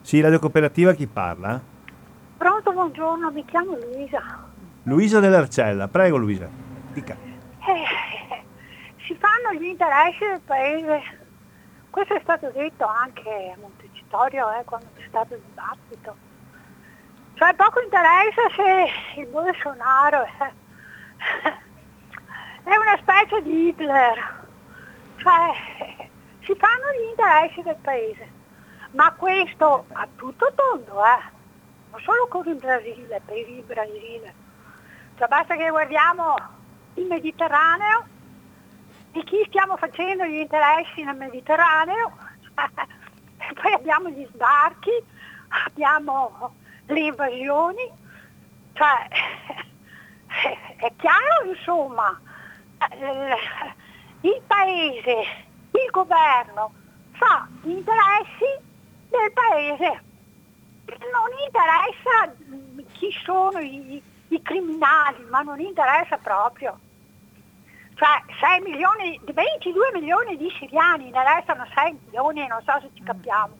[0.00, 1.60] Sì, Radio Cooperativa, chi parla?
[2.36, 4.22] Pronto, buongiorno, mi chiamo Luisa.
[4.84, 6.48] Luisa dell'Arcella, prego Luisa.
[6.92, 7.16] Dica.
[7.66, 8.44] Eh,
[9.04, 11.02] si fanno gli interessi del paese.
[11.90, 16.14] Questo è stato detto anche a Montecitorio eh, quando c'è stato il dibattito.
[17.34, 20.52] Cioè poco interessa se il Bolsonaro è
[22.70, 24.46] è una specie di Hitler,
[25.16, 26.08] cioè
[26.44, 28.28] si fanno gli interessi del paese,
[28.92, 31.38] ma questo a tutto tondo, eh?
[31.90, 34.34] non solo con il Brasile, per il Brasile,
[35.18, 36.36] cioè basta che guardiamo
[36.94, 38.06] il Mediterraneo,
[39.10, 42.12] di chi stiamo facendo gli interessi nel Mediterraneo,
[42.54, 42.70] cioè,
[43.60, 44.92] poi abbiamo gli sbarchi,
[45.66, 46.54] abbiamo
[46.86, 47.90] le invasioni,
[48.74, 49.08] cioè
[50.76, 52.28] è chiaro insomma
[54.22, 55.16] il paese,
[55.72, 56.72] il governo
[57.12, 58.58] fa gli interessi
[59.08, 60.02] del paese.
[60.86, 62.34] Non interessa
[62.92, 66.78] chi sono i, i criminali, ma non interessa proprio.
[67.94, 73.02] Cioè 6 milioni, 22 milioni di siriani, ne restano 6 milioni, non so se ci
[73.02, 73.54] capiamo.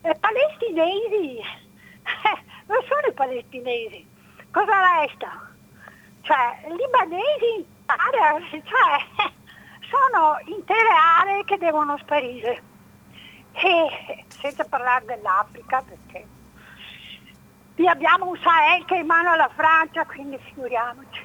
[0.00, 4.06] E eh, palestinesi, eh, non sono i palestinesi,
[4.50, 5.50] cosa resta?
[6.22, 7.66] Cioè, libanesi
[8.64, 9.32] cioè,
[9.88, 10.88] sono intere
[11.18, 12.62] aree che devono sparire.
[13.52, 16.26] E senza parlare dell'Africa, perché
[17.76, 21.24] lì abbiamo un Sahel che è in mano alla Francia, quindi figuriamoci.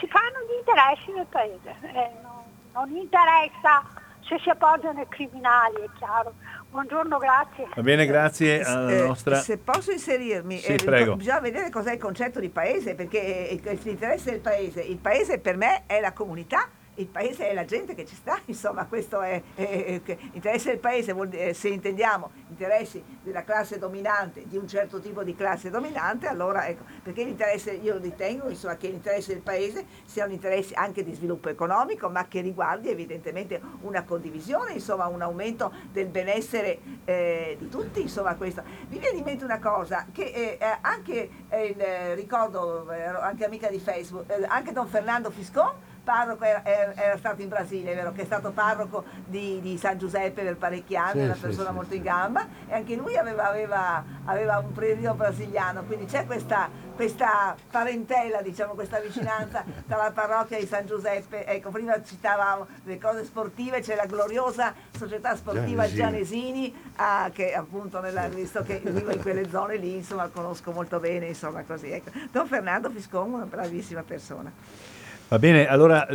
[0.00, 2.42] Si fanno gli interessi del paese, eh, non,
[2.72, 3.84] non interessa
[4.22, 6.34] se si appoggiano i criminali, è chiaro.
[6.70, 7.66] Buongiorno, grazie.
[7.74, 9.36] Va bene, grazie alla eh, nostra...
[9.36, 14.40] Se posso inserirmi, sì, eh, bisogna vedere cos'è il concetto di paese, perché l'interesse del
[14.40, 16.68] paese, il paese per me è la comunità
[16.98, 20.78] il paese è la gente che ci sta, insomma questo è, è, è interesse del
[20.78, 26.26] paese, dire, se intendiamo interessi della classe dominante, di un certo tipo di classe dominante,
[26.26, 31.04] allora ecco, perché l'interesse, io ritengo insomma, che l'interesse del paese sia un interesse anche
[31.04, 37.56] di sviluppo economico, ma che riguardi evidentemente una condivisione, insomma un aumento del benessere eh,
[37.58, 38.62] di tutti, insomma questo.
[38.88, 42.88] Mi viene in mente una cosa, che eh, anche eh, il, ricordo,
[43.20, 47.94] anche amica di Facebook, eh, anche Don Fernando Fiscon, parroco era, era, stato in Brasile,
[47.94, 48.12] vero?
[48.12, 51.74] che è stato parroco di, di San Giuseppe per parecchi anni, sì, una persona sì,
[51.74, 56.70] molto in gamba e anche lui aveva, aveva, aveva un prelievo brasiliano, quindi c'è questa,
[56.94, 62.98] questa, parentela, diciamo, questa vicinanza tra la parrocchia di San Giuseppe, ecco, prima citavamo le
[62.98, 68.80] cose sportive, c'è la gloriosa società sportiva Gianesini, Gianesini ah, che appunto nella, visto che
[68.82, 71.90] vivo in quelle zone lì, insomma, conosco molto bene, insomma, così.
[71.90, 72.12] Ecco.
[72.32, 74.96] Don Fernando Fiscon, una bravissima persona.
[75.30, 76.08] Va bene, allora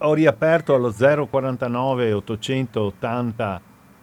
[0.00, 3.60] ho riaperto allo 049 880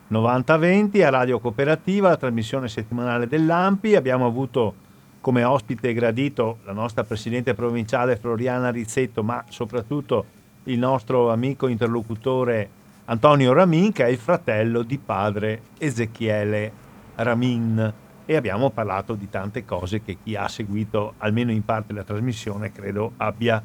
[0.08, 3.96] 90 20 a Radio Cooperativa, la trasmissione settimanale dell'AMPI.
[3.96, 4.74] Abbiamo avuto
[5.22, 10.26] come ospite gradito la nostra presidente provinciale Floriana Rizzetto, ma soprattutto
[10.64, 12.68] il nostro amico interlocutore
[13.06, 16.72] Antonio Ramin, che è il fratello di padre Ezechiele
[17.14, 17.94] Ramin.
[18.26, 22.72] E abbiamo parlato di tante cose che chi ha seguito almeno in parte la trasmissione
[22.72, 23.62] credo abbia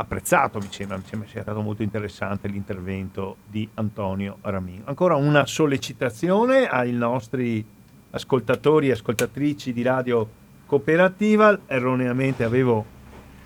[0.00, 4.82] apprezzato, mi sembra, mi sembra sia stato molto interessante l'intervento di Antonio Ramin.
[4.84, 7.64] Ancora una sollecitazione ai nostri
[8.10, 10.28] ascoltatori e ascoltatrici di radio
[10.66, 12.84] cooperativa, erroneamente avevo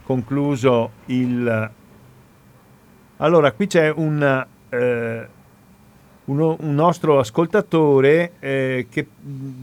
[0.04, 1.70] concluso il...
[3.18, 5.28] Allora, qui c'è un, eh,
[6.24, 9.06] uno, un nostro ascoltatore eh, che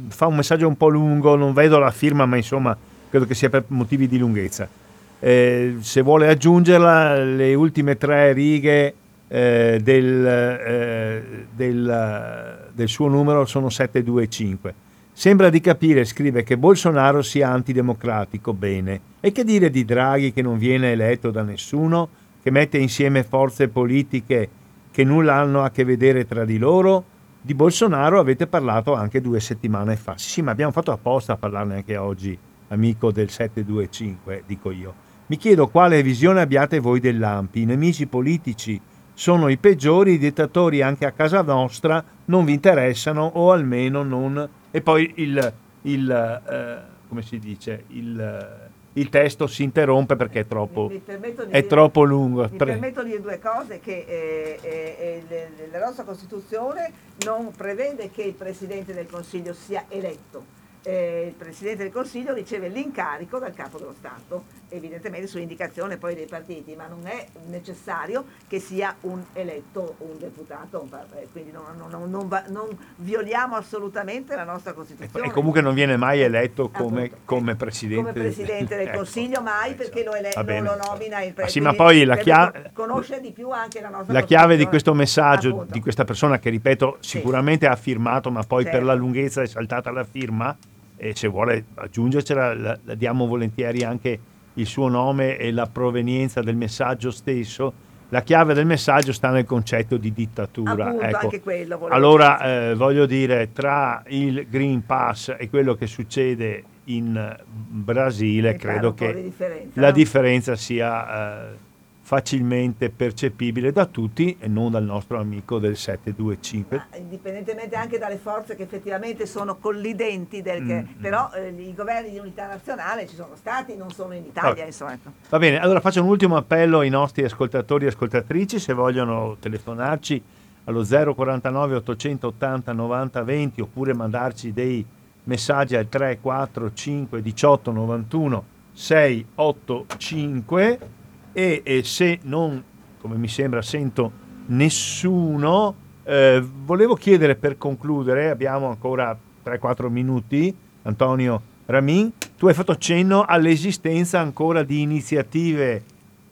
[0.07, 2.75] fa un messaggio un po' lungo, non vedo la firma, ma insomma
[3.09, 4.80] credo che sia per motivi di lunghezza
[5.23, 8.95] Eh, se vuole aggiungerla, le ultime tre righe
[9.27, 14.73] eh, del, eh, del, del, suo numero sono 725.
[15.13, 18.99] Sembra di capire, scrive, che Bolsonaro sia antidemocratico, bene.
[19.19, 22.09] E che dire di Draghi che non viene eletto da nessuno,
[22.41, 24.49] che mette insieme forze politiche
[24.91, 27.03] che nulla hanno a che vedere tra di loro?
[27.39, 30.17] Di Bolsonaro avete parlato anche due settimane fa.
[30.17, 32.35] Sì, sì ma abbiamo fatto apposta a parlarne anche oggi,
[32.69, 35.09] amico del 725, dico io.
[35.31, 37.61] Mi chiedo quale visione abbiate voi dell'AMPI.
[37.61, 38.77] I nemici politici
[39.13, 44.49] sono i peggiori, i dittatori anche a casa nostra non vi interessano o almeno non...
[44.69, 45.53] E poi il,
[45.83, 48.59] il eh, come si dice, il,
[48.91, 52.41] il, testo si interrompe perché è troppo, mi, mi è dire, troppo lungo.
[52.51, 56.91] Mi Pre- permetto di dire due cose, che eh, eh, eh la nostra Costituzione
[57.23, 62.67] non prevede che il Presidente del Consiglio sia eletto eh, il Presidente del Consiglio riceve
[62.67, 68.25] l'incarico dal Capo dello Stato, evidentemente su indicazione poi dei partiti, ma non è necessario
[68.47, 72.67] che sia un eletto un deputato, eh, quindi non, non, non, non
[72.97, 75.27] violiamo assolutamente la nostra Costituzione.
[75.27, 79.73] E comunque non viene mai eletto come, come Presidente, come presidente del ecco, Consiglio, mai
[79.75, 81.49] perché lo, ele- lo, lo nomina il Presidente.
[81.49, 82.71] Sì, ma poi la chiave...
[82.73, 85.73] Conosce di più anche la nostra La chiave di questo messaggio, Appunto.
[85.73, 87.71] di questa persona che, ripeto, sicuramente sì.
[87.71, 88.77] ha firmato, ma poi certo.
[88.77, 90.55] per la lunghezza è saltata la firma,
[91.03, 94.19] e se vuole aggiungercela la, la diamo volentieri anche
[94.61, 97.89] il suo nome e la provenienza del messaggio stesso.
[98.09, 100.87] La chiave del messaggio sta nel concetto di dittatura.
[100.87, 101.17] Appunto, ecco.
[101.17, 107.37] anche quello allora eh, voglio dire, tra il Green Pass e quello che succede in
[107.47, 109.93] Brasile, credo che differenza, la no?
[109.93, 111.51] differenza sia...
[111.51, 111.69] Eh,
[112.11, 116.87] facilmente percepibile da tutti e non dal nostro amico del 725.
[116.89, 121.73] Ma indipendentemente anche dalle forze che effettivamente sono collidenti, del che, mm, però eh, i
[121.73, 124.65] governi di unità nazionale ci sono stati, non solo in Italia.
[124.65, 124.91] Insomma.
[124.91, 125.13] Ecco.
[125.29, 130.21] Va bene, allora faccio un ultimo appello ai nostri ascoltatori e ascoltatrici se vogliono telefonarci
[130.65, 134.85] allo 049 880 90 20 oppure mandarci dei
[135.23, 138.43] messaggi al 345 18 91
[138.73, 140.99] 685
[141.33, 142.63] e, e se non,
[142.99, 144.11] come mi sembra, sento
[144.47, 150.53] nessuno, eh, volevo chiedere per concludere, abbiamo ancora 3-4 minuti,
[150.83, 155.83] Antonio Ramin, tu hai fatto cenno all'esistenza ancora di iniziative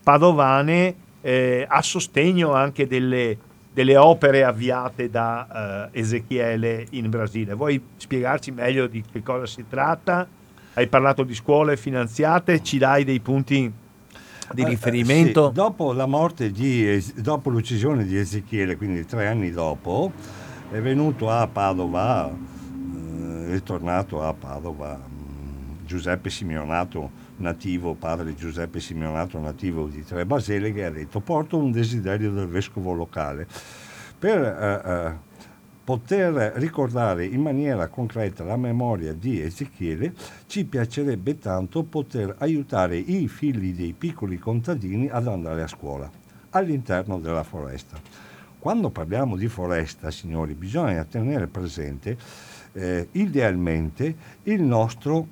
[0.04, 3.38] padovane eh, a sostegno anche delle,
[3.72, 7.54] delle opere avviate da eh, Ezechiele in Brasile.
[7.54, 10.28] Vuoi spiegarci meglio di che cosa si tratta?
[10.74, 13.72] Hai parlato di scuole finanziate, ci dai dei punti
[14.54, 15.48] di riferimento?
[15.48, 20.12] Sì, dopo la morte di, dopo l'uccisione di Ezechiele, quindi tre anni dopo,
[20.72, 28.80] è venuto a Padova, eh, è tornato a Padova mm, Giuseppe Simeonato, nativo, padre Giuseppe
[28.80, 33.48] Simeonato, nativo di Tre Baseleghe, ha detto porto un desiderio del vescovo locale
[34.18, 35.28] per eh, eh
[35.90, 40.14] poter ricordare in maniera concreta la memoria di Ezechiele,
[40.46, 46.08] ci piacerebbe tanto poter aiutare i figli dei piccoli contadini ad andare a scuola
[46.52, 48.00] all'interno della foresta.
[48.60, 52.16] Quando parliamo di foresta, signori, bisogna tenere presente
[52.74, 55.26] eh, idealmente il nostro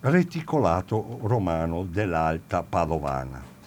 [0.00, 3.57] reticolato romano dell'Alta Padovana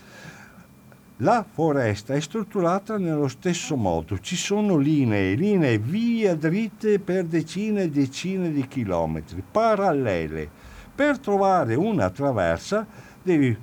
[1.22, 7.84] la foresta è strutturata nello stesso modo, ci sono linee, linee via dritte per decine
[7.84, 10.50] e decine di chilometri, parallele.
[10.94, 12.86] Per trovare una traversa
[13.22, 13.56] devi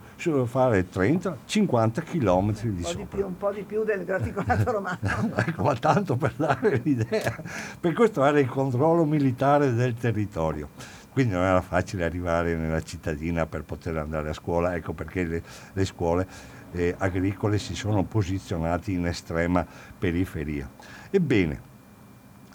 [0.46, 3.16] fare 30-50 chilometri di sopra.
[3.16, 4.98] Più, un po' di più del graticolato romano.
[5.34, 7.42] ecco, ma tanto per dare l'idea.
[7.78, 13.44] Per questo era il controllo militare del territorio quindi non era facile arrivare nella cittadina
[13.44, 16.28] per poter andare a scuola, ecco perché le, le scuole
[16.72, 19.66] eh, agricole si sono posizionati in estrema
[19.98, 20.68] periferia.
[21.10, 21.60] Ebbene,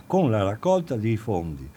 [0.05, 1.69] con la raccolta dei fondi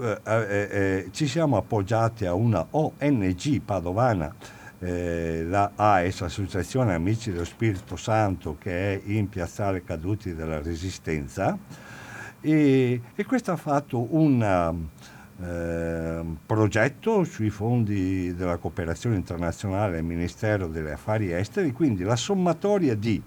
[0.00, 4.34] eh, eh, eh ci siamo appoggiati a una ONG padovana,
[4.78, 11.56] eh, la AES, Associazione Amici dello Spirito Santo, che è in Piazzale Caduti della Resistenza,
[12.40, 14.74] e, e questa ha fatto una
[15.40, 22.94] eh, progetto sui fondi della cooperazione internazionale del Ministero degli Affari Esteri, quindi la sommatoria
[22.94, 23.22] di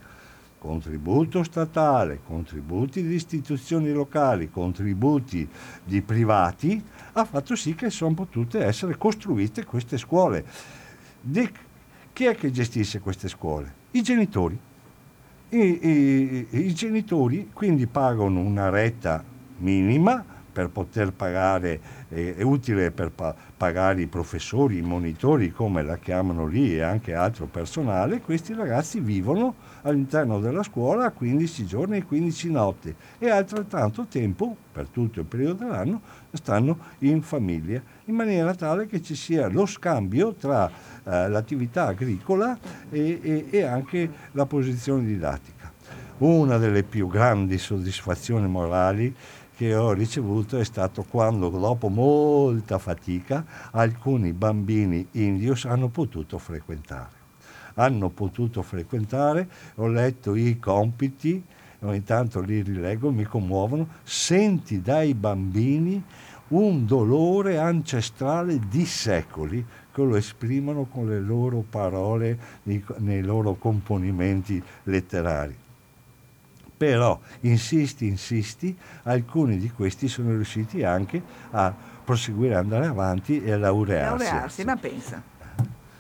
[0.58, 5.48] contributo statale, contributi di istituzioni locali, contributi
[5.84, 6.84] di privati,
[7.14, 10.44] ha fatto sì che sono potute essere costruite queste scuole.
[11.22, 11.48] Di,
[12.12, 13.74] chi è che gestisce queste scuole?
[13.92, 14.58] I genitori.
[15.50, 19.24] I, i, I, genitori quindi pagano una retta
[19.58, 25.84] minima per poter pagare, eh, è utile per pa- pagare i professori, i monitori, come
[25.84, 31.98] la chiamano lì, e anche altro personale, questi ragazzi vivono all'interno della scuola 15 giorni
[31.98, 36.00] e 15 notti e altrettanto tempo, per tutto il periodo dell'anno,
[36.32, 42.58] stanno in famiglia, in maniera tale che ci sia lo scambio tra eh, l'attività agricola
[42.90, 45.74] e, e, e anche la posizione didattica.
[46.20, 49.14] Una delle più grandi soddisfazioni morali
[49.56, 57.24] che ho ricevuto è stato quando dopo molta fatica alcuni bambini indios hanno potuto frequentare.
[57.76, 61.42] Hanno potuto frequentare, ho letto i compiti,
[61.80, 66.04] ogni tanto li rileggo, mi commuovono, senti dai bambini
[66.50, 74.62] un dolore ancestrale di secoli che lo esprimono con le loro parole nei loro componimenti
[74.84, 75.64] letterari
[76.86, 81.22] però insisti, insisti, alcuni di questi sono riusciti anche
[81.52, 84.24] a proseguire, andare avanti e a laurearsi.
[84.24, 85.22] Laurearsi, ma pensa.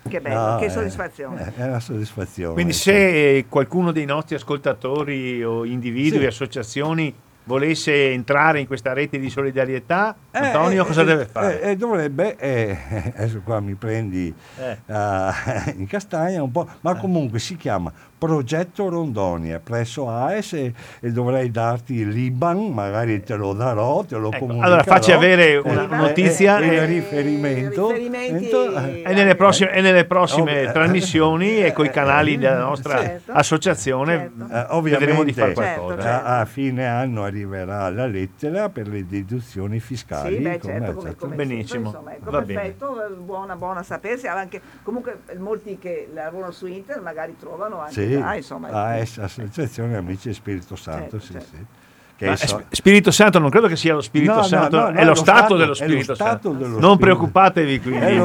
[0.07, 1.53] Che bello, no, che soddisfazione.
[1.55, 2.53] È, è una soddisfazione.
[2.53, 6.25] Quindi se qualcuno dei nostri ascoltatori o individui, sì.
[6.27, 7.13] associazioni
[7.45, 11.61] volesse entrare in questa rete di solidarietà, eh, Antonio eh, cosa eh, deve fare?
[11.61, 12.77] Eh, dovrebbe, eh,
[13.15, 14.93] adesso qua mi prendi uh,
[15.77, 21.51] in castagna un po', ma comunque si chiama progetto Rondonia presso AES e, e, dovrei
[21.51, 24.67] darti l'IBAN, magari te lo darò, te lo ecco, comunicherò.
[24.67, 30.71] Allora facci avere una eh, notizia e, il riferimento e nelle prossime, e nelle prossime
[30.71, 34.81] trasmissioni e con i canali della nostra certo, associazione certo.
[34.81, 36.01] vedremo di fare qualcosa.
[36.01, 40.37] Certo, a, a fine anno arriverà la lettera per le deduzioni fiscali.
[40.37, 41.89] Sì, beh, certo, come, come Benissimo.
[41.89, 44.27] Insomma, ecco, perfetto, buona, buona sapersi.
[44.27, 49.95] Anche, comunque molti che lavorano su internet magari trovano anche sì, ah, insomma, AS, Associazione
[49.97, 51.47] Amici Spirito Santo, certo, sì, certo.
[51.57, 51.65] sì.
[52.17, 52.63] So.
[52.69, 55.15] Spirito Santo non credo che sia lo Spirito no, Santo, no, no, è lo, lo
[55.15, 56.51] stato, stato, dello Spirito stato Santo.
[56.51, 58.15] Dello non preoccupatevi quindi.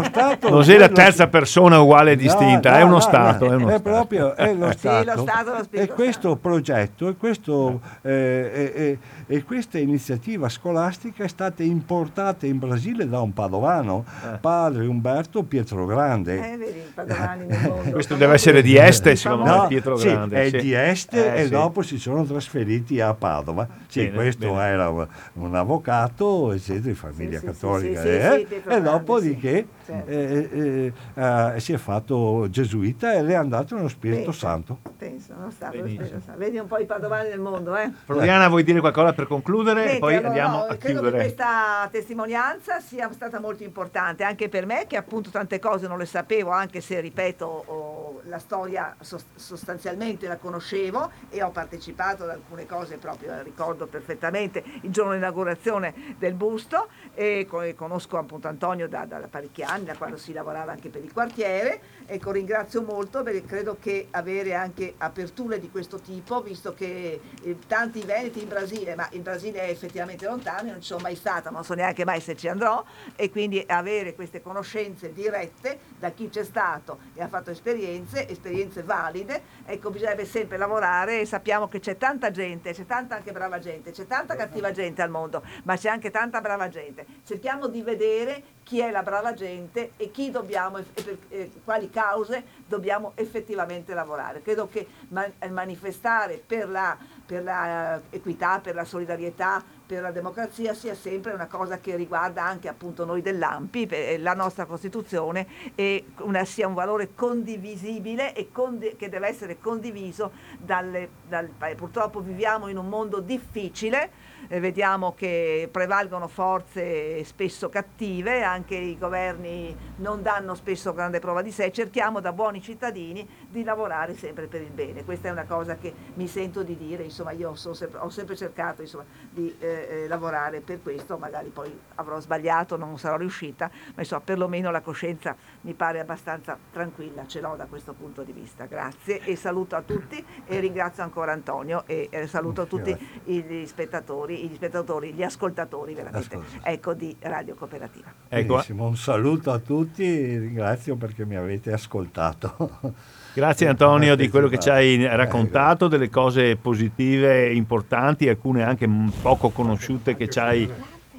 [0.49, 3.47] non sei la terza persona uguale e distinta, è uno stato.
[3.51, 5.11] È, uno è proprio è lo stato.
[5.11, 11.29] Sì, lo stato e questo progetto e, questo, eh, eh, e, questa iniziativa scolastica è
[11.29, 14.39] stata importata in Brasile da un padovano, eh.
[14.39, 16.53] padre Umberto Pietro Grande.
[16.53, 20.49] Eh, vedi, questo deve essere di Este, secondo me, Pietro Grande.
[20.49, 24.53] Sì, è di Este eh, e dopo si sono trasferiti a Padova sì, bene, questo
[24.53, 24.63] bene.
[24.63, 28.47] era un avvocato, eccetera, di famiglia sì, cattolica, sì, eh?
[28.67, 30.11] e dopodiché certo.
[30.11, 34.79] eh, eh, eh, si è fatto gesuita e le è andato nello Spirito pensa, Santo.
[34.97, 36.39] Pensa, non sta Spirito Santo.
[36.39, 37.77] Vedi un po' i padovani del mondo.
[37.77, 37.91] Eh?
[38.05, 39.85] Floriana, vuoi dire qualcosa per concludere?
[39.85, 41.11] Senti, poi allora, andiamo no, a credo chiudere.
[41.11, 45.99] che questa testimonianza sia stata molto importante anche per me, che appunto tante cose non
[45.99, 52.31] le sapevo, anche se, ripeto, oh, la storia sostanzialmente la conoscevo e ho partecipato ad
[52.31, 57.47] alcune cose proprio, ricordo perfettamente il giorno dell'inaugurazione del busto e
[57.77, 61.81] conosco appunto Antonio da, da parecchi anni, da quando si lavorava anche per il quartiere.
[62.07, 67.59] Ecco, ringrazio molto perché credo che avere anche aperture di questo tipo, visto che eh,
[67.67, 71.51] tanti veneti in Brasile, ma il Brasile è effettivamente lontano, non ci sono mai stata,
[71.51, 72.85] non so neanche mai se ci andrò,
[73.17, 78.83] e quindi avere queste conoscenze dirette da chi c'è stato e ha fatto esperienze, esperienze
[78.83, 83.59] valide, ecco, bisognerebbe sempre lavorare e sappiamo che c'è tanta gente, c'è tanta anche brava
[83.59, 87.07] gente, c'è tanta cattiva gente al mondo, ma c'è anche tanta brava gente.
[87.25, 92.45] Cerchiamo di vedere chi è la brava gente e dobbiamo e per eh, quali cause
[92.69, 94.43] dobbiamo effettivamente lavorare.
[94.43, 100.13] Credo che man- manifestare per la, per la uh, equità, per la solidarietà, per la
[100.13, 106.05] democrazia sia sempre una cosa che riguarda anche appunto noi dell'AMPI, la nostra Costituzione e
[106.19, 112.69] una, sia un valore condivisibile e condi- che deve essere condiviso dalle, dal, purtroppo viviamo
[112.69, 120.23] in un mondo difficile eh, vediamo che prevalgono forze spesso cattive, anche i governi non
[120.23, 124.71] danno spesso grande prova di sé, cerchiamo da buoni cittadini di lavorare sempre per il
[124.71, 125.05] bene.
[125.05, 128.83] Questa è una cosa che mi sento di dire, insomma io sempre, ho sempre cercato
[128.83, 134.03] insomma, di eh, eh, lavorare per questo, magari poi avrò sbagliato, non sarò riuscita, ma
[134.03, 138.67] insomma perlomeno la coscienza mi pare abbastanza tranquilla, ce l'ho da questo punto di vista.
[138.67, 144.49] Grazie e saluto a tutti e ringrazio ancora Antonio e eh, saluto tutti gli spettatori
[144.49, 148.13] gli spettatori, gli ascoltatori veramente, ecco, di Radio Cooperativa.
[148.29, 148.63] Ecco.
[148.69, 152.95] Un saluto a tutti, ringrazio perché mi avete ascoltato.
[153.33, 158.89] Grazie Antonio di quello che ci hai raccontato, delle cose positive e importanti, alcune anche
[159.23, 160.69] poco conosciute che ci hai,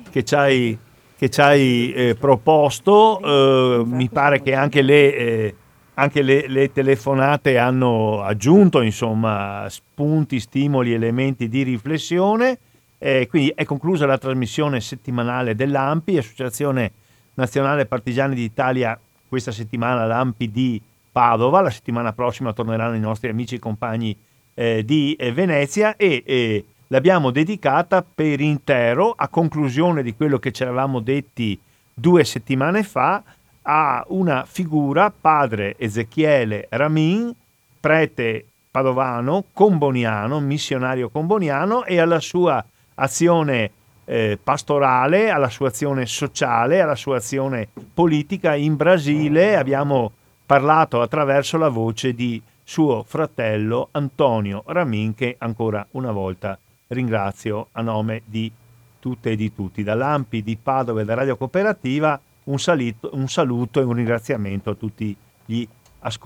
[0.09, 0.77] che ci hai,
[1.21, 3.21] che ci hai eh, proposto.
[3.21, 5.15] Eh, mi pare che anche le...
[5.15, 5.55] Eh,
[5.95, 12.57] anche le, le, telefonate hanno aggiunto insomma, spunti, stimoli, elementi di riflessione.
[12.97, 16.91] Eh, quindi è conclusa la trasmissione settimanale dell'AMPI, Associazione
[17.35, 20.81] Nazionale Partigiani d'Italia, questa settimana l'AMPI di
[21.11, 24.17] Padova, la settimana prossima torneranno i nostri amici e compagni
[24.55, 30.63] eh, di eh, Venezia e l'abbiamo dedicata per intero a conclusione di quello che ci
[30.63, 31.59] eravamo detti
[31.93, 33.23] due settimane fa
[33.63, 37.33] a una figura, padre Ezechiele Ramin,
[37.79, 42.63] prete padovano, comboniano, missionario comboniano e alla sua
[42.95, 43.71] azione
[44.05, 49.55] eh, pastorale, alla sua azione sociale, alla sua azione politica in Brasile.
[49.55, 50.11] Abbiamo
[50.45, 56.57] parlato attraverso la voce di suo fratello Antonio Ramin che ancora una volta
[56.91, 58.51] ringrazio a nome di
[58.99, 59.83] tutte e di tutti.
[59.83, 64.75] Dall'Ampi di Padova e da Radio Cooperativa un, salito, un saluto e un ringraziamento a
[64.75, 65.15] tutti
[65.45, 65.67] gli